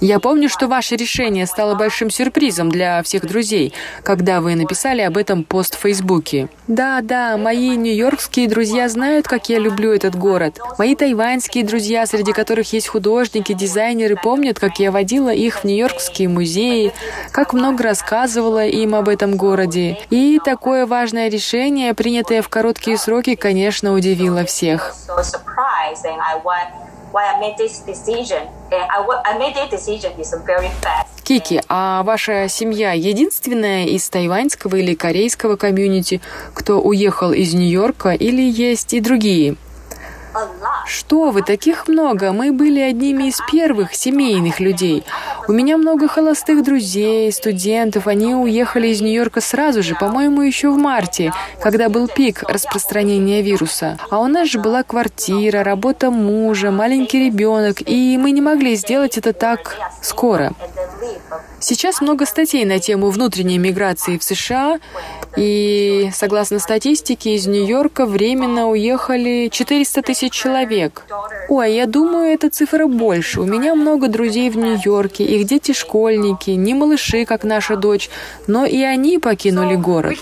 [0.00, 5.16] Я помню, что ваше решение стало большим сюрпризом для всех друзей, когда вы написали об
[5.16, 6.48] этом пост в Фейсбуке.
[6.66, 10.58] Да, да, мои нью-йоркские друзья знают, как я люблю этот город.
[10.78, 16.28] Мои тайваньские друзья, среди которых есть художники, дизайнеры, помнят, как я водила их в нью-йоркские
[16.28, 16.92] музеи,
[17.32, 19.98] как много рассказывала им об этом городе.
[20.10, 24.94] И такое важное решение, принятое в короткие сроки, конечно, удивило всех.
[31.24, 36.20] Кики, а ваша семья единственная из тайваньского или корейского комьюнити,
[36.54, 39.56] кто уехал из Нью-Йорка, или есть и другие?
[40.86, 42.32] Что вы, таких много.
[42.32, 45.04] Мы были одними из первых семейных людей.
[45.46, 48.06] У меня много холостых друзей, студентов.
[48.06, 53.98] Они уехали из Нью-Йорка сразу же, по-моему, еще в марте, когда был пик распространения вируса.
[54.10, 59.18] А у нас же была квартира, работа мужа, маленький ребенок, и мы не могли сделать
[59.18, 60.52] это так скоро.
[61.60, 64.78] Сейчас много статей на тему внутренней миграции в США,
[65.36, 71.04] и, согласно статистике, из Нью-Йорка временно уехали 400 тысяч человек.
[71.48, 73.40] Ой, я думаю, эта цифра больше.
[73.40, 78.08] У меня много друзей в Нью-Йорке, их дети школьники, не малыши, как наша дочь,
[78.46, 80.16] но и они покинули город.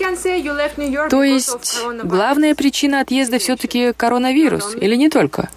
[1.09, 5.49] То есть, главная причина отъезда все-таки коронавирус, или не только?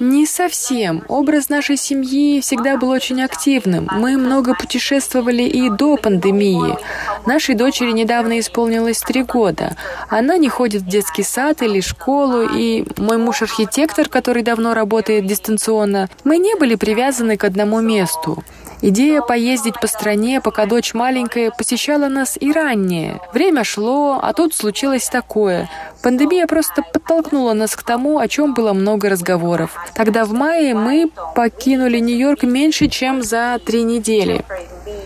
[0.00, 1.02] Не совсем.
[1.08, 3.86] Образ нашей семьи всегда был очень активным.
[3.92, 6.78] Мы много путешествовали и до пандемии.
[7.26, 9.76] Нашей дочери недавно исполнилось три года.
[10.08, 15.26] Она не ходит в детский сад или школу, и мой муж архитектор, который давно работает
[15.26, 16.08] дистанционно.
[16.24, 18.42] Мы не были привязаны к одному месту.
[18.86, 23.18] Идея поездить по стране, пока дочь маленькая, посещала нас и ранее.
[23.32, 25.70] Время шло, а тут случилось такое.
[26.02, 29.70] Пандемия просто подтолкнула нас к тому, о чем было много разговоров.
[29.94, 34.44] Тогда в мае мы покинули Нью-Йорк меньше, чем за три недели.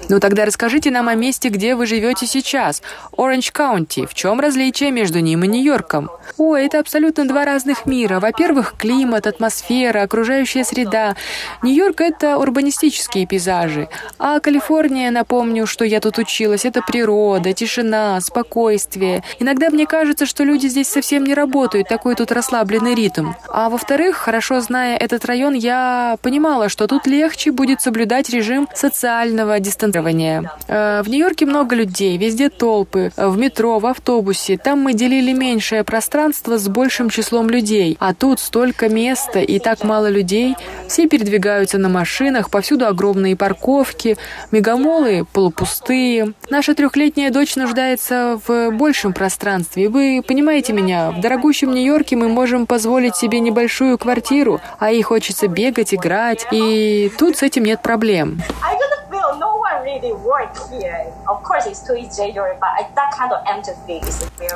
[0.09, 2.83] Ну тогда расскажите нам о месте, где вы живете сейчас.
[3.17, 4.07] Оранж Каунти.
[4.07, 6.11] В чем различие между ним и Нью-Йорком?
[6.39, 8.21] О, это абсолютно два разных мира.
[8.21, 11.17] Во-первых, климат, атмосфера, окружающая среда.
[11.63, 13.89] Нью-Йорк— это урбанистические пейзажи.
[14.19, 19.23] А Калифорния, напомню, что я тут училась, это природа, тишина, спокойствие.
[19.39, 23.33] Иногда мне кажется, что люди здесь совсем не работают, такой тут расслабленный ритм.
[23.49, 29.55] А во-вторых, хорошо зная этот район, я понимала, что тут легче будет соблюдать режим социального
[29.69, 30.53] дистанцирования.
[30.67, 34.57] Э, В Нью-Йорке много людей, везде толпы, в метро, в автобусе.
[34.57, 37.97] Там мы делили меньшее пространство с большим числом людей.
[38.01, 40.57] А тут столько места и так мало людей.
[40.89, 44.17] Все передвигаются на машинах, повсюду огромные парковки,
[44.51, 46.33] мегамолы полупустые.
[46.51, 49.89] Наша трехлетняя дочь нуждается в большем пространстве.
[49.89, 55.49] Вы понимаете меня, в дорогущем Нью-Йорке мы можем позволить себе небольшую квартиру, а ей хочется
[55.49, 58.41] бегать, играть, и тут с этим нет проблем.
[58.63, 58.88] I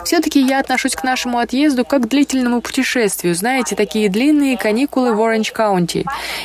[0.04, 3.34] Все-таки я отношусь к нашему отъезду как к длительному путешествию.
[3.34, 6.04] Знаете, такие длинные каникулы в Оранж Каунти.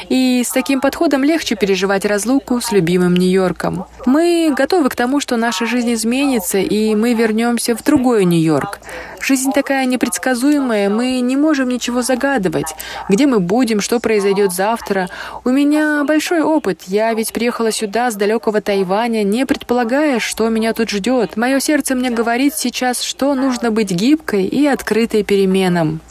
[0.10, 3.86] И с таким подходом легче переживать разлуку с любимым Нью-Йорком.
[4.06, 8.80] Мы готовы к тому, что наша жизнь изменится, и мы вернемся в другой Нью-Йорк.
[9.20, 12.76] Жизнь такая непредсказуемая, мы не можем ничего загадывать.
[13.10, 15.10] Где мы будем, что произойдет завтра.
[15.44, 16.84] У меня большой опыт.
[16.88, 18.87] Я ведь приехала сюда с далекого Тайваня,
[19.24, 21.38] не предполагая, что меня тут ждет.
[21.38, 26.02] Мое сердце мне говорит сейчас, что нужно быть гибкой и открытой переменам.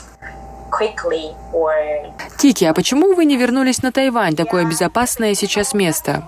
[2.38, 6.22] Тики, а почему вы не вернулись на Тайвань, такое безопасное сейчас место?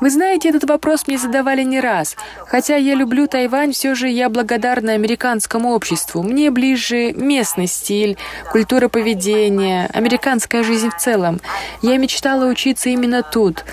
[0.00, 2.16] Вы знаете, этот вопрос мне задавали не раз.
[2.46, 6.22] Хотя я люблю Тайвань, все же я благодарна американскому обществу.
[6.22, 8.16] Мне ближе местный стиль,
[8.52, 11.40] культура поведения, американская жизнь в целом.
[11.82, 13.64] Я мечтала учиться именно тут.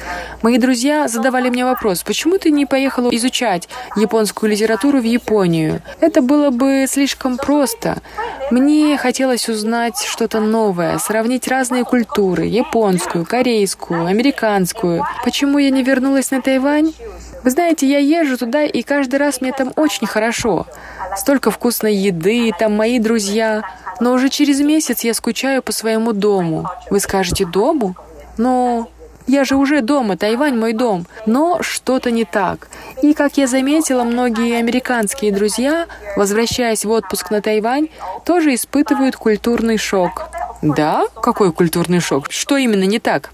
[0.41, 5.81] Мои друзья задавали мне вопрос, почему ты не поехала изучать японскую литературу в Японию?
[5.99, 7.97] Это было бы слишком просто.
[8.51, 14.74] Мне хотелось узнать что-то новое, сравнить разные культуры, японскую, корейскую, американскую.
[15.23, 16.93] Почему я не вернулась на Тайвань?
[17.43, 20.65] Вы знаете, я езжу туда, и каждый раз мне там очень хорошо.
[21.15, 23.63] Столько вкусной еды, там мои друзья.
[23.99, 26.69] Но уже через месяц я скучаю по своему дому.
[26.89, 27.95] Вы скажете, дому?
[28.37, 28.89] Но
[29.27, 31.05] я же уже дома, Тайвань мой дом.
[31.25, 32.67] Но что-то не так.
[33.01, 37.89] И, как я заметила, многие американские друзья, возвращаясь в отпуск на Тайвань,
[38.23, 40.29] тоже испытывают культурный шок.
[40.61, 41.05] Да?
[41.21, 42.31] Какой культурный шок?
[42.31, 43.31] Что именно не так?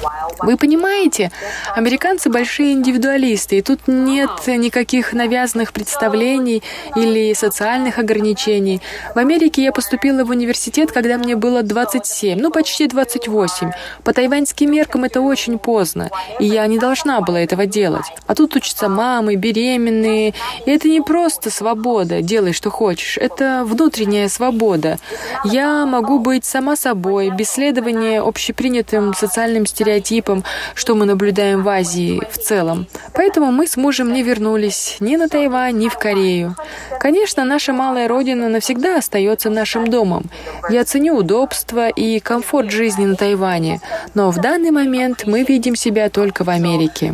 [0.00, 0.36] While.
[0.40, 1.30] Вы понимаете,
[1.74, 6.62] американцы большие индивидуалисты, и тут нет никаких навязанных представлений
[6.94, 8.80] или социальных ограничений.
[9.14, 9.93] В Америке я поступила
[10.24, 13.72] в университет, когда мне было 27, ну почти 28.
[14.02, 18.04] По тайваньским меркам это очень поздно, и я не должна была этого делать.
[18.26, 20.34] А тут учатся мамы, беременные,
[20.66, 24.98] и это не просто свобода, делай что хочешь, это внутренняя свобода.
[25.44, 32.22] Я могу быть сама собой, без следования общепринятым социальным стереотипам, что мы наблюдаем в Азии
[32.30, 32.86] в целом.
[33.14, 36.56] Поэтому мы с мужем не вернулись ни на Тайвань, ни в Корею.
[37.00, 40.24] Конечно, наша малая родина навсегда остается нашим домом.
[40.68, 43.80] Я ценю удобство и комфорт жизни на Тайване,
[44.14, 47.12] но в данный момент мы видим себя только в Америке.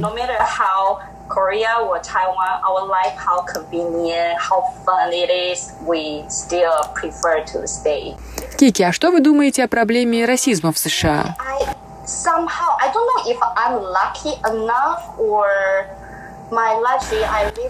[1.31, 7.67] Korea or Taiwan, our life, how convenient, how fun it is, we still prefer to
[7.69, 8.17] stay.
[8.59, 11.37] Кики, а что вы думаете о проблеме расизма в США?
[11.39, 15.47] I somehow I don't know if I'm lucky enough or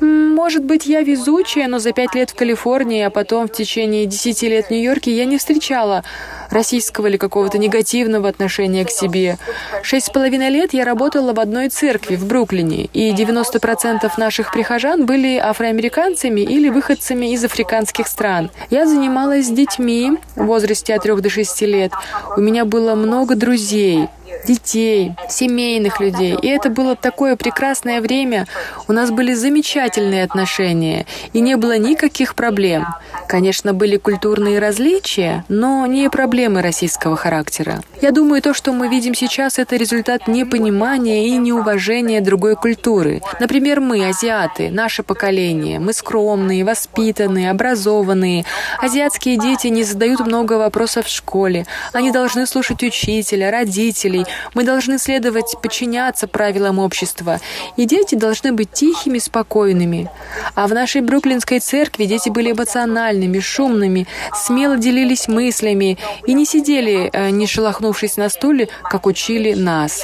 [0.00, 4.48] Может быть, я везучая, но за пять лет в Калифорнии, а потом в течение десяти
[4.48, 6.02] лет в Нью-Йорке я не встречала
[6.50, 9.38] российского или какого-то негативного отношения к себе.
[9.82, 15.06] Шесть с половиной лет я работала в одной церкви в Бруклине, и 90% наших прихожан
[15.06, 18.50] были афроамериканцами или выходцами из африканских стран.
[18.70, 21.92] Я занималась с детьми в возрасте от 3 до 6 лет.
[22.36, 24.08] У меня было много друзей,
[24.46, 26.36] детей, семейных людей.
[26.40, 28.46] И это было такое прекрасное время.
[28.88, 32.86] У нас были замечательные отношения, и не было никаких проблем.
[33.28, 37.82] Конечно, были культурные различия, но не проблемы российского характера.
[38.00, 43.20] Я думаю, то, что мы видим сейчас, это результат непонимания и неуважения другой культуры.
[43.38, 48.44] Например, мы, азиаты, наше поколение, мы скромные, воспитанные, образованные.
[48.78, 51.66] Азиатские дети не задают много вопросов в школе.
[51.92, 54.26] Они должны слушать учителя, родителей.
[54.54, 57.40] Мы должны следовать, подчиняться правилам общества.
[57.76, 60.10] И дети должны быть тихими, спокойными.
[60.54, 67.10] А в нашей бруклинской церкви дети были эмоциональными, шумными, смело делились мыслями и не сидели,
[67.12, 70.02] э, не шелохнувшись на стуле, как учили нас.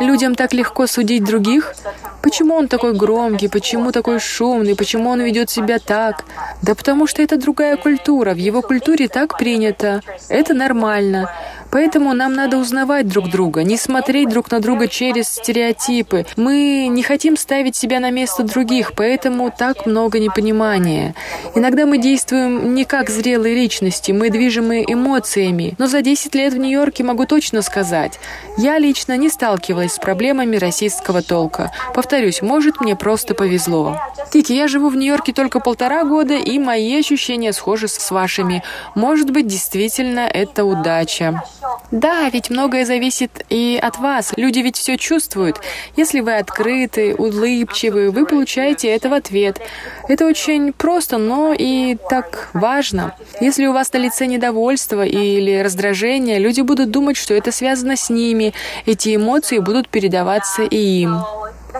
[0.00, 1.74] Людям так легко судить других.
[2.22, 6.24] Почему он такой громкий, почему такой шумный, почему он ведет себя так?
[6.62, 10.02] Да потому что это другая культура, в его культуре так принято.
[10.28, 11.30] Это нормально.
[11.70, 16.26] Поэтому нам надо узнавать друг друга, не смотреть друг на друга через стереотипы.
[16.36, 21.14] Мы не хотим ставить себя на место других, поэтому так много непонимания.
[21.54, 25.74] Иногда мы действуем не как зрелые личности, мы движимы эмоциями.
[25.78, 28.20] Но за 10 лет Нью-Йорке могу точно сказать,
[28.56, 31.72] я лично не сталкивалась с проблемами российского толка.
[31.94, 34.00] Повторюсь, может, мне просто повезло.
[34.32, 38.62] Тики, я живу в Нью-Йорке только полтора года, и мои ощущения схожи с вашими.
[38.94, 41.42] Может быть, действительно, это удача.
[41.90, 44.32] Да, ведь многое зависит и от вас.
[44.36, 45.60] Люди ведь все чувствуют.
[45.96, 49.60] Если вы открыты, улыбчивы, вы получаете это в ответ.
[50.08, 53.14] Это очень просто, но и так важно.
[53.40, 58.10] Если у вас на лице недовольство или раздражение, люди будут думать, что это связано с
[58.10, 58.52] ними.
[58.86, 61.22] Эти эмоции будут передаваться и им.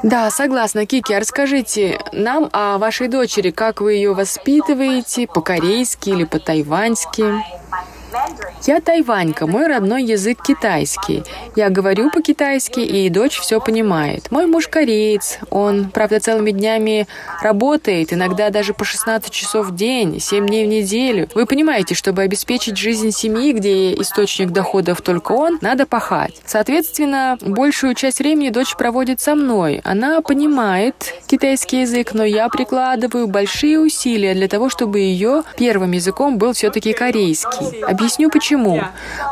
[0.03, 1.13] Да, согласна, Кики.
[1.13, 7.25] А расскажите нам о вашей дочери, как вы ее воспитываете, по-корейски или по-тайваньски?
[8.67, 11.23] Я тайванька, мой родной язык китайский.
[11.57, 14.31] Я говорю по-китайски, и дочь все понимает.
[14.31, 15.39] Мой муж кореец.
[15.51, 17.07] Он, правда, целыми днями
[17.43, 21.29] работает, иногда даже по 16 часов в день, 7 дней в неделю.
[21.35, 26.41] Вы понимаете, чтобы обеспечить жизнь семьи, где источник доходов только он, надо пахать.
[26.45, 29.81] Соответственно, большую часть времени дочь проводит со мной.
[29.85, 36.39] Она понимает китайский язык, но я прикладываю большие усилия для того, чтобы ее первым языком
[36.39, 37.83] был все-таки корейский.
[38.01, 38.83] Объясню почему.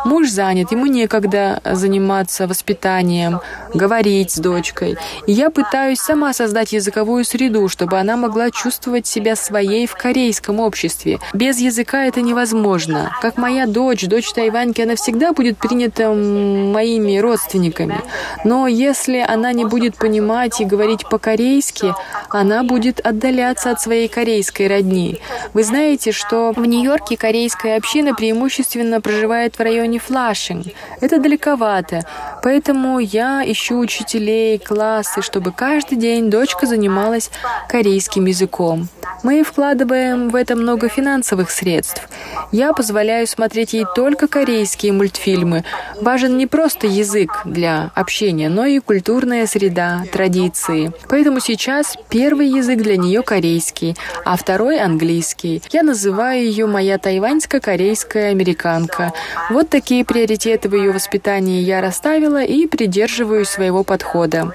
[0.04, 3.40] Муж занят, ему некогда заниматься воспитанием,
[3.74, 4.96] говорить с дочкой.
[5.26, 10.60] И я пытаюсь сама создать языковую среду, чтобы она могла чувствовать себя своей в корейском
[10.60, 11.18] обществе.
[11.32, 13.12] Без языка это невозможно.
[13.20, 18.00] Как моя дочь, дочь Тайваньки, она всегда будет принята моими родственниками.
[18.44, 21.94] Но если она не будет понимать и говорить по-корейски,
[22.30, 25.20] она будет отдаляться от своей корейской родни.
[25.54, 30.66] Вы знаете, что в Нью-Йорке корейская община преимущественно проживает в районе Флашинг.
[31.00, 32.04] Это далековато,
[32.42, 37.30] поэтому я ищу учителей, классы, чтобы каждый день дочка занималась
[37.68, 38.88] корейским языком.
[39.22, 42.08] Мы вкладываем в это много финансовых средств.
[42.52, 45.64] Я позволяю смотреть ей только корейские мультфильмы.
[46.00, 50.92] Важен не просто язык для общения, но и культурная среда, традиции.
[51.08, 55.62] Поэтому сейчас первый язык для нее корейский, а второй английский.
[55.72, 59.12] Я называю ее моя тайваньско-корейская американка.
[59.50, 64.52] Вот такие приоритеты в ее воспитании я расставила и придерживаюсь своего подхода.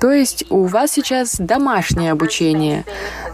[0.00, 2.84] То есть у вас сейчас домашнее обучение.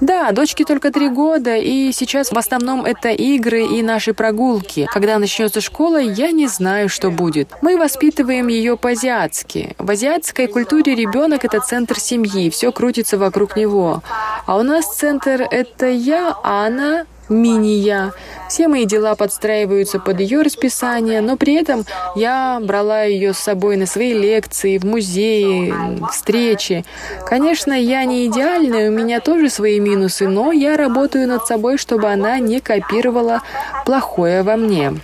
[0.00, 4.86] Да, дочке только три года, и сейчас в основном это игры и наши прогулки.
[4.92, 7.50] Когда начнется школа, я не знаю, что будет.
[7.60, 9.74] Мы воспитываем ее по-азиатски.
[9.78, 14.02] В азиатской культуре ребенок— это центр семьи, все крутится вокруг него.
[14.46, 18.12] А у нас центр— это я, а она мини-я.
[18.48, 21.84] Все мои дела подстраиваются под ее расписание, но при этом
[22.16, 25.72] я брала ее с собой на свои лекции, в музеи,
[26.10, 26.84] встречи.
[27.26, 32.08] Конечно, я не идеальная, у меня тоже свои минусы, но я работаю над собой, чтобы
[32.08, 33.42] она не копировала
[33.86, 34.94] плохое во мне.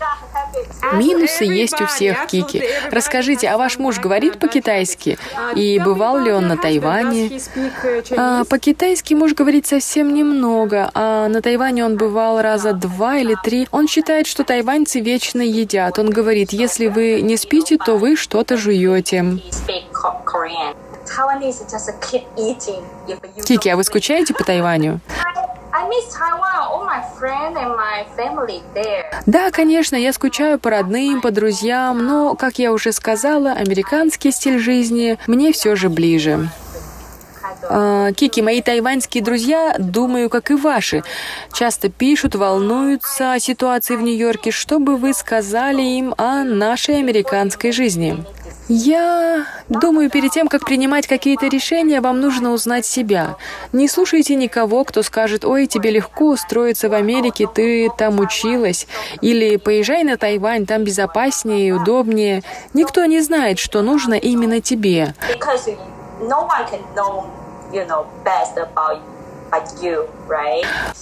[0.92, 2.62] Минусы есть у всех, Кики.
[2.90, 5.18] Расскажите, а ваш муж говорит по-китайски?
[5.54, 7.40] И бывал ли он на Тайване?
[8.16, 13.68] А, по-китайски муж говорит совсем немного, а на Тайване он бывал раза два или три.
[13.70, 15.98] Он считает, что тайваньцы вечно едят.
[15.98, 19.24] Он говорит, если вы не спите, то вы что-то жуете.
[23.44, 25.00] Кики, а вы скучаете по Тайваню?
[29.26, 34.58] Да, конечно, я скучаю по родным, по друзьям, но, как я уже сказала, американский стиль
[34.58, 36.48] жизни мне все же ближе.
[37.68, 41.02] А, Кики, мои тайваньские друзья, думаю, как и ваши,
[41.52, 44.50] часто пишут, волнуются о ситуации в Нью-Йорке.
[44.50, 48.24] Что бы вы сказали им о нашей американской жизни?
[48.68, 53.36] Я думаю, перед тем, как принимать какие-то решения, вам нужно узнать себя.
[53.72, 58.88] Не слушайте никого, кто скажет, ой, тебе легко устроиться в Америке, ты там училась.
[59.20, 62.42] Или поезжай на Тайвань, там безопаснее и удобнее.
[62.74, 65.14] Никто не знает, что нужно именно тебе.
[66.18, 67.26] No one can know,
[67.72, 69.02] you know, best about
[69.50, 70.08] but you,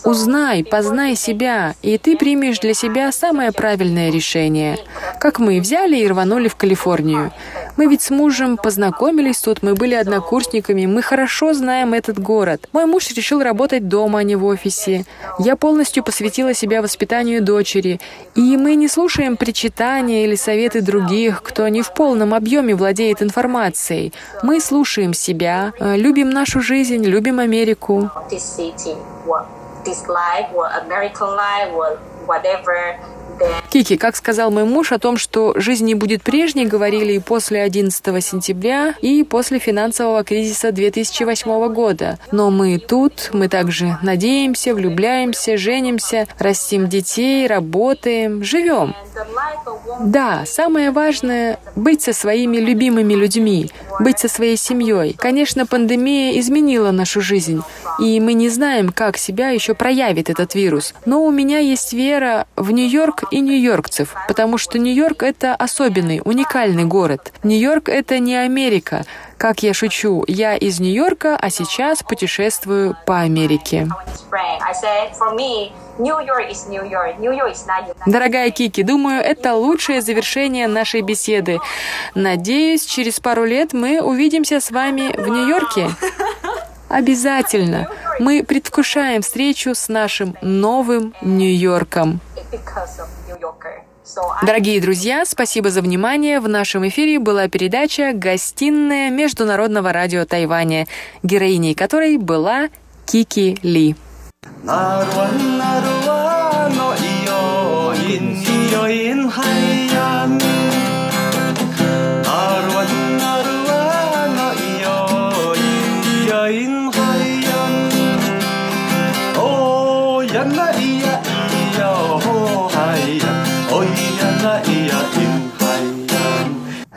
[0.05, 4.79] Узнай, познай себя, и ты примешь для себя самое правильное решение.
[5.19, 7.33] Как мы взяли и рванули в Калифорнию.
[7.77, 12.69] Мы ведь с мужем познакомились тут, мы были однокурсниками, мы хорошо знаем этот город.
[12.73, 15.05] Мой муж решил работать дома, а не в офисе.
[15.39, 18.01] Я полностью посвятила себя воспитанию дочери.
[18.35, 24.13] И мы не слушаем причитания или советы других, кто не в полном объеме владеет информацией.
[24.43, 28.11] Мы слушаем себя, э, любим нашу жизнь, любим Америку.
[29.25, 29.49] What
[29.85, 31.97] this life, or American life, or
[32.27, 32.99] whatever.
[33.71, 37.63] Кики, как сказал мой муж о том, что жизнь не будет прежней, говорили и после
[37.63, 42.19] 11 сентября, и после финансового кризиса 2008 года.
[42.31, 48.95] Но мы тут, мы также надеемся, влюбляемся, женимся, растим детей, работаем, живем.
[50.01, 53.71] Да, самое важное— быть со своими любимыми людьми,
[54.01, 55.15] быть со своей семьей.
[55.19, 57.63] Конечно, пандемия изменила нашу жизнь,
[57.99, 60.95] и мы не знаем, как себя еще проявит этот вирус.
[61.07, 66.85] Но у меня есть вера в Нью-Йорк и нью-йоркцев, потому что Нью-Йорк— это особенный, уникальный
[66.85, 67.33] город.
[67.43, 69.05] Нью-Йорк— это не Америка.
[69.39, 73.89] Как я шучу, я из Нью-Йорка, а сейчас путешествую по Америке.
[78.07, 81.59] Дорогая Кики, думаю, это лучшее завершение нашей беседы.
[82.15, 85.91] Надеюсь, через пару лет мы увидимся с вами в Нью-Йорке.
[86.95, 87.89] Обязательно.
[88.21, 92.21] Мы предвкушаем встречу с нашим новым Нью-Йорком.
[94.47, 96.39] Дорогие друзья, спасибо за внимание.
[96.39, 100.87] В нашем эфире была передача «Гостиная Международного радио Тайваня»,
[101.25, 102.69] героиней которой была
[103.07, 103.97] Кики Ли.
[104.63, 105.01] な
[105.81, 106.24] る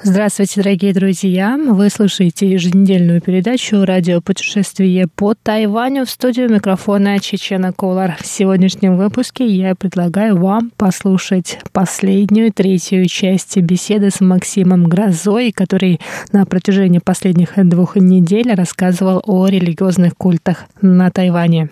[0.09, 1.57] Здравствуйте, дорогие друзья!
[1.57, 8.15] Вы слушаете еженедельную передачу «Радио путешествие по Тайваню» в студию микрофона Чечена Колор.
[8.17, 15.99] В сегодняшнем выпуске я предлагаю вам послушать последнюю, третью часть беседы с Максимом Грозой, который
[16.31, 21.67] на протяжении последних двух недель рассказывал о религиозных культах на Тайване.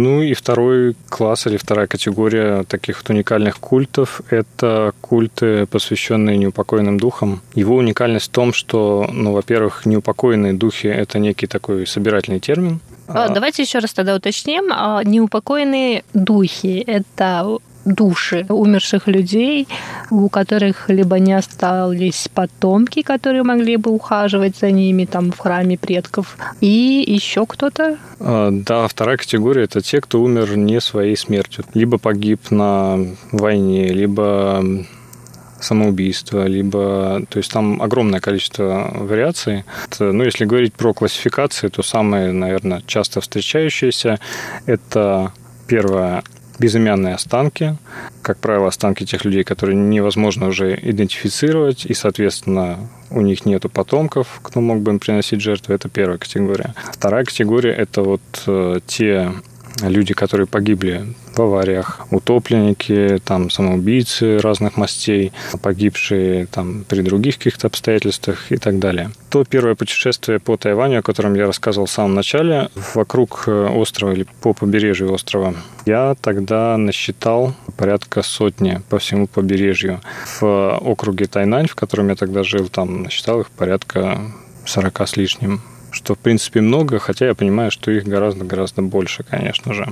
[0.00, 6.98] Ну и второй класс или вторая категория таких вот уникальных культов– это культы, посвященные неупокоенным
[6.98, 7.42] духам.
[7.54, 12.80] Его уникальность в том, что, ну, во-первых, неупокоенные духи– это некий такой собирательный термин.
[13.08, 14.70] А, Давайте еще раз тогда уточним.
[14.72, 19.68] А, Неупокоенные духи– это души умерших людей,
[20.10, 25.78] у которых либо не остались потомки, которые могли бы ухаживать за ними там в храме
[25.78, 27.98] предков, и еще кто-то.
[28.20, 31.64] А, Да, вторая категория– это те, кто умер не своей смертью.
[31.74, 32.98] Либо погиб на
[33.32, 34.62] войне, либо
[35.60, 37.22] самоубийство, либо...
[37.28, 39.64] То есть там огромное количество вариаций.
[39.98, 44.18] Ну, если говорить про классификации, то самые, наверное, часто встречающиеся–
[44.66, 45.32] это
[45.66, 46.22] первое
[46.60, 47.76] безымянные останки,
[48.22, 52.78] как правило, останки тех людей, которые невозможно уже идентифицировать, и, соответственно,
[53.10, 55.74] у них нету потомков, кто мог бы им приносить жертвы.
[55.74, 56.74] Это первая категория.
[56.92, 59.32] Вторая категория– это вот э, те
[59.82, 67.68] люди, которые погибли в авариях, утопленники, там, самоубийцы разных мастей, погибшие там при других каких-то
[67.68, 69.10] обстоятельствах и так далее.
[69.30, 74.12] То первое путешествие по Тайваню, о котором я рассказывал в самом начале, вокруг э, острова
[74.12, 75.54] или по побережью острова,
[75.86, 80.00] я тогда насчитал порядка сотни по всему побережью.
[80.40, 84.20] В округе Тайнань, в котором я тогда жил, там насчитал их порядка
[84.64, 85.60] 40 с лишним
[85.90, 89.88] что, в принципе, много, хотя я понимаю, что их гораздо-гораздо больше, конечно же.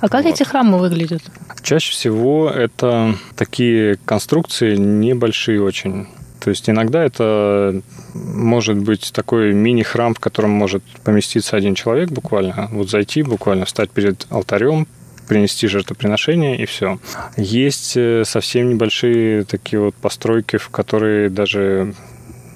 [0.00, 0.34] А как Вот.
[0.34, 1.22] эти храмы выглядят?
[1.62, 6.06] Чаще всего это такие конструкции небольшие очень.
[6.40, 7.82] То есть иногда это
[8.14, 12.68] может быть такой мини-храм, в котором может поместиться один человек буквально.
[12.72, 14.86] Вот зайти, буквально встать перед алтарем,
[15.28, 16.98] принести жертвоприношение и все.
[17.36, 21.94] Есть э, совсем небольшие такие вот постройки, в которые даже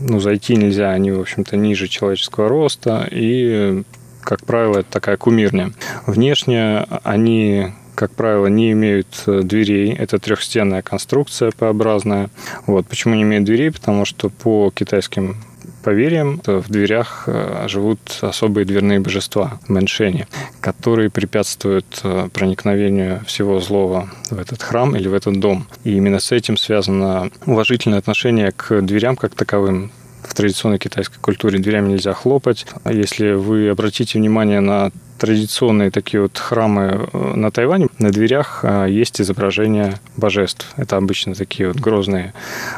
[0.01, 3.83] ну, зайти нельзя, они, в общем-то, ниже человеческого роста, и,
[4.21, 5.73] как правило, это такая кумирня.
[6.07, 9.93] Внешне они как правило, не имеют э, дверей.
[9.93, 12.29] Это трехстенная конструкция П-образная.
[12.67, 12.87] Вот.
[12.89, 13.71] Почему не имеют дверей?
[13.71, 15.37] Потому что по китайским
[15.85, 20.27] поверьям в дверях э, живут особые дверные божества, мэншени,
[20.61, 25.67] которые препятствуют э, проникновению всего злого в этот храм или в этот дом.
[25.85, 29.93] И именно с этим связано уважительное отношение к дверям как таковым.
[30.25, 32.67] В традиционной китайской культуре дверями нельзя хлопать.
[32.91, 38.87] Если вы обратите внимание на традиционные такие вот храмы э, на Тайване, на дверях э,
[38.91, 40.73] есть изображение божеств.
[40.77, 42.35] Это обычно такие вот грозные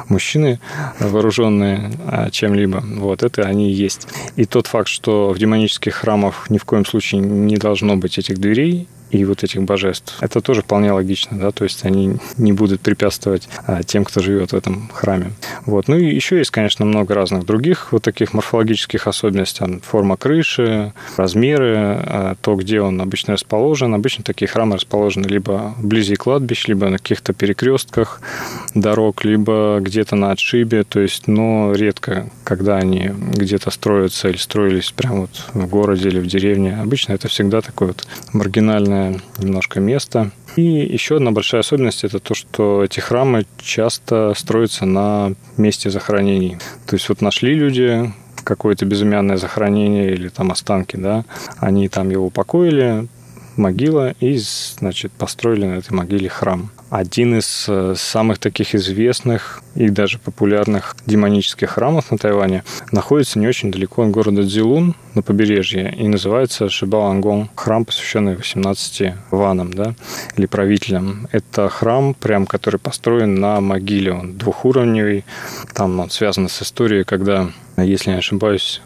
[0.09, 0.61] мужчины,
[1.01, 2.85] вооруженные э, чем-либо.
[2.99, 4.07] Вот это они и есть.
[4.37, 8.39] И тот факт, что в демонических храмах ни в коем случае не должно быть этих
[8.39, 10.17] дверей, и вот этих божеств.
[10.21, 14.53] Это тоже вполне логично, да, то есть они не будут препятствовать а, тем, кто живет
[14.53, 15.33] в этом храме.
[15.65, 15.89] Вот.
[15.89, 19.81] Ну и еще есть, конечно, много разных других вот таких морфологических особенностей.
[19.83, 23.95] Форма крыши, размеры, а, то, где он обычно расположен.
[23.95, 28.21] Обычно такие храмы расположены либо вблизи кладбищ, либо на каких-то перекрестках
[28.75, 34.91] дорог, либо где-то на отшибе, то есть, но редко, когда они где-то строятся или строились
[34.91, 36.79] прямо вот в городе или в деревне.
[36.81, 39.06] Обычно это всегда такое вот маргинальное
[39.39, 40.31] немножко место.
[40.57, 46.57] И еще одна большая особенность– это то, что эти храмы часто строятся на месте захоронений.
[46.87, 48.13] То есть вот нашли люди
[48.45, 51.25] какое-то безымянное захоронение или там останки, да,
[51.59, 53.09] они там его упокоили,
[53.57, 56.71] могила, и, значит, построили на этой могиле храм.
[56.91, 63.49] Один из э, самых таких известных и даже популярных демонических храмов на Тайване находится не
[63.49, 69.95] очень далеко от города Дзилун на побережье и называется Шибаоангон, храм, посвященный 18 ванам, да,
[70.37, 71.29] или правителям.
[71.33, 75.25] Это храм, прям, который построен на могиле, он двухуровневый,
[75.75, 78.81] там он связан с историей, когда, если не ошибаюсь,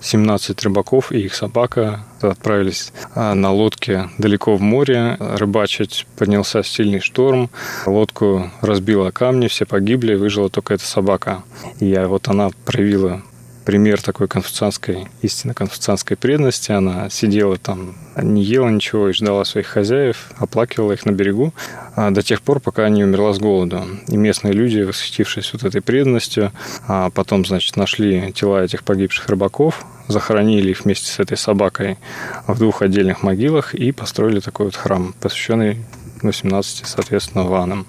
[0.00, 6.06] 17 рыбаков и их собака отправились а, на лодке далеко в море рыбачить.
[6.16, 7.50] Поднялся сильный шторм,
[7.86, 11.42] лодку разбила камни, все погибли, выжила только эта собака.
[11.80, 13.22] И вот она проявила
[13.64, 16.72] пример такой конфуцианской, истинно конфуцианской преданности.
[16.72, 21.52] Она сидела там, не ела ничего и ждала своих хозяев, оплакивала их на берегу
[21.96, 23.84] а, до тех пор, пока не умерла с голоду.
[24.08, 26.52] И местные люди, восхитившись вот этой преданностью,
[26.86, 31.98] а потом, значит, нашли тела этих погибших рыбаков, захоронили их вместе с этой собакой
[32.46, 35.78] в двух отдельных могилах и построили такой вот храм, посвященный
[36.22, 37.86] 18, соответственно, ванам.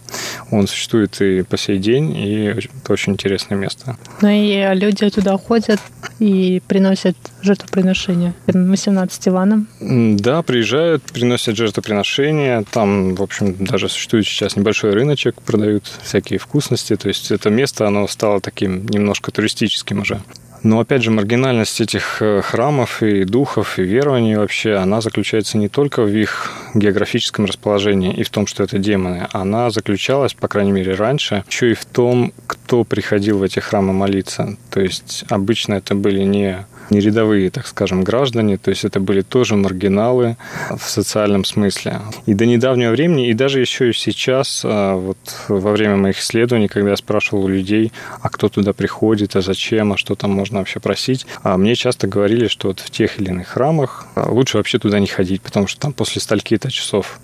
[0.51, 3.97] Он существует и по сей день, и это очень интересное место.
[4.21, 5.79] Ну и люди туда ходят
[6.19, 9.67] и приносят жертвоприношения 18 ванам.
[9.79, 12.63] Да, приезжают, приносят жертвоприношения.
[12.71, 16.95] Там, в общем, даже существует сейчас небольшой рыночек, продают всякие вкусности.
[16.95, 20.21] То есть это место, оно стало таким немножко туристическим уже.
[20.63, 25.69] Но опять же, маргинальность этих э, храмов и духов, и верований вообще, она заключается не
[25.69, 29.27] только в их географическом расположении и в том, что это демоны.
[29.31, 33.91] Она заключалась, по крайней мере, раньше, еще и в том, кто приходил в эти храмы
[33.91, 34.55] молиться.
[34.69, 39.21] То есть обычно это были не не рядовые, так скажем, граждане, то есть это были
[39.21, 40.37] тоже маргиналы
[40.69, 42.01] в социальном смысле.
[42.25, 45.17] И до недавнего времени, и даже еще и сейчас, а, вот
[45.47, 49.93] во время моих исследований, когда я спрашивал у людей, а кто туда приходит, а зачем,
[49.93, 53.29] а что там можно вообще просить, а мне часто говорили, что вот в тех или
[53.29, 57.19] иных храмах а, лучше вообще туда не ходить, потому что там после стольки-то часов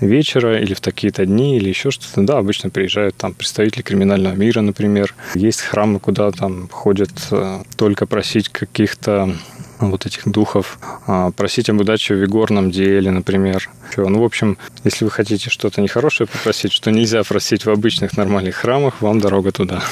[0.00, 2.22] вечера или в такие-то дни или еще что-то.
[2.22, 5.14] Да, обычно приезжают там представители криминального мира, например.
[5.34, 9.34] Есть храмы, куда там ходят э, только просить каких-то
[9.80, 13.70] вот этих духов, а, просить об удаче в игорном деле, например.
[13.96, 18.56] Ну, в общем, если вы хотите что-то нехорошее попросить, что нельзя просить в обычных нормальных
[18.56, 19.82] храмах, вам дорога туда.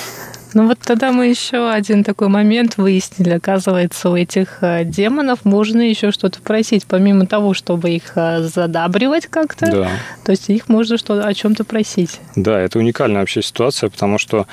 [0.54, 3.30] Ну вот тогда мы еще один такой момент выяснили.
[3.30, 9.26] Оказывается, у этих э, демонов можно еще что-то просить, помимо того, чтобы их э, задабривать
[9.26, 9.66] как-то.
[9.66, 9.90] Да.
[10.24, 12.20] То есть их можно что о чем-то просить.
[12.36, 14.46] Да, это уникальная вообще ситуация, потому что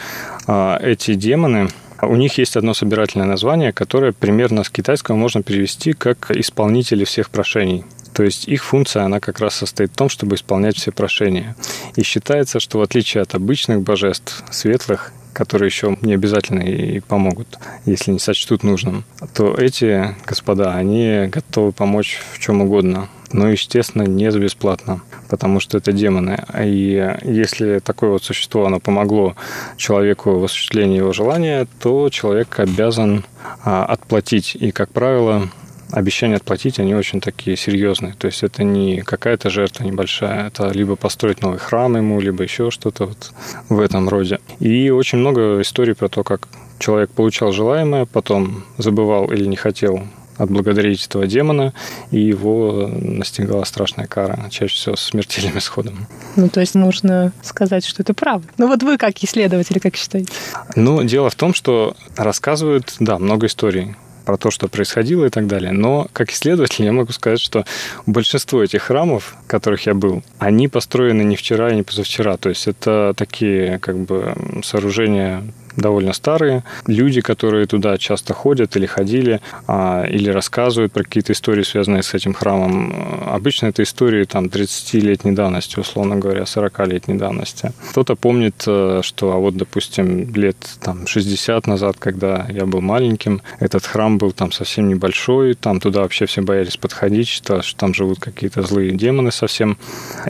[0.48, 1.70] э, эти демоны,
[2.02, 7.30] у них есть одно собирательное название, которое примерно с китайского можно перевести как исполнители всех
[7.30, 7.84] прошений.
[8.14, 11.56] То есть их функция, она как раз состоит в том, чтобы исполнять все прошения.
[11.96, 17.60] И считается, что в отличие от обычных божеств, светлых, которые еще не обязательно и помогут,
[17.86, 24.04] если не сочтут нужным, то эти господа, они готовы помочь в чем угодно, но, естественно,
[24.04, 26.44] не за бесплатно, потому что это демоны.
[26.62, 29.38] И если такое вот существо, оно помогло
[29.78, 33.24] человеку в осуществлении его желания, то человек обязан
[33.64, 34.56] а, отплатить.
[34.56, 35.48] И, как правило,
[35.92, 38.14] обещания отплатить, они очень такие серьезные.
[38.18, 42.72] То есть это не какая-то жертва небольшая, это либо построить новый храм ему, либо еще
[42.72, 43.32] что-то вот
[43.70, 44.40] в этом роде.
[44.60, 46.48] И очень много историй про то, как
[46.80, 50.04] человек получал желаемое, потом забывал или не хотел
[50.40, 51.74] отблагодарить этого демона,
[52.12, 56.08] и его настигала страшная кара, чаще всего с смертельным исходом.
[56.38, 58.48] Ну, то есть можно сказать, что это правда.
[58.58, 60.32] Ну, вот вы как исследователь, как считаете?
[60.76, 63.96] Ну, дело в том, что рассказывают, да, много историй
[64.30, 65.72] про то, что происходило и так далее.
[65.72, 67.66] Но как исследователь я могу сказать, что
[68.06, 72.38] большинство этих храмов, в которых я был, они построены не вчера и не позавчера.
[72.38, 75.44] То есть это такие как бы сооружения
[75.76, 76.64] довольно старые.
[76.88, 82.14] Люди, которые туда часто ходят или ходили, а, или рассказывают про какие-то истории, связанные с
[82.14, 82.94] этим храмом,
[83.28, 87.72] обычно это истории там 30-летней давности, условно говоря, 40-летней давности.
[87.92, 93.42] Кто-то помнит, э, что, а вот, допустим, лет там 60 назад, когда я был маленьким,
[93.60, 97.94] этот храм был там совсем небольшой, там туда вообще все боялись подходить, считали, что там
[97.94, 99.78] живут какие-то злые демоны совсем.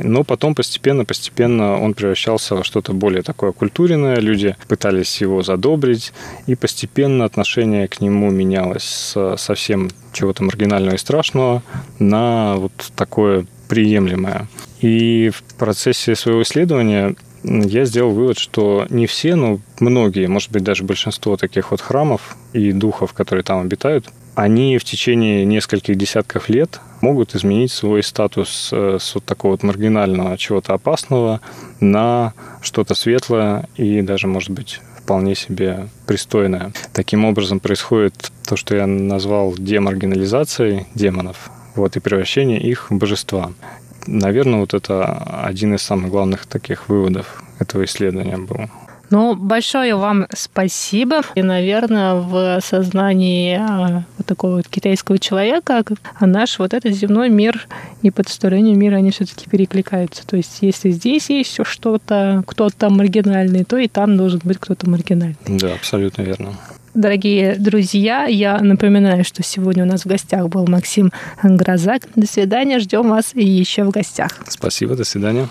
[0.02, 6.14] Но потом постепенно, постепенно он превращался во что-то более такое культурное, люди пытались его задобрить,
[6.48, 11.64] и постепенно отношение к нему менялось с совсем чего-то маргинального и страшного
[12.00, 14.48] на вот такое приемлемое.
[14.82, 20.64] И в процессе своего исследования я сделал вывод, что не все, но многие, может быть,
[20.64, 26.50] даже большинство таких вот храмов и духов, которые там обитают, они в течение нескольких десятков
[26.50, 31.42] лет могут изменить свой статус э, с вот такого вот маргинального чего-то опасного
[31.80, 36.72] на что-то светлое и даже, может быть, вполне себе пристойное.
[36.93, 43.51] Таким образом происходит то, что я назвал демаргинализацией демонов, вот, и превращение их в божества.
[44.05, 45.05] Наверное, вот это
[45.43, 48.70] один из самых главных таких выводов этого исследования был.
[49.10, 51.22] Ну, большое вам спасибо.
[51.36, 55.84] И, наверное, в сознании а, вот такого вот китайского человека
[56.20, 57.68] а наш вот этот земной мир
[58.01, 60.26] и потусторонний мир, они все-таки перекликаются.
[60.26, 64.89] То есть, если здесь есть все что-то, кто-то маргинальный, то и там должен быть кто-то
[64.89, 65.38] маргинальный.
[65.47, 66.53] Да, абсолютно верно.
[66.93, 71.12] Дорогие друзья, я напоминаю, что сегодня у нас в гостях был Максим
[71.43, 72.03] Грозак.
[72.16, 74.32] До свидания, ждем вас еще в гостях.
[74.47, 75.47] Спасибо, до свидания.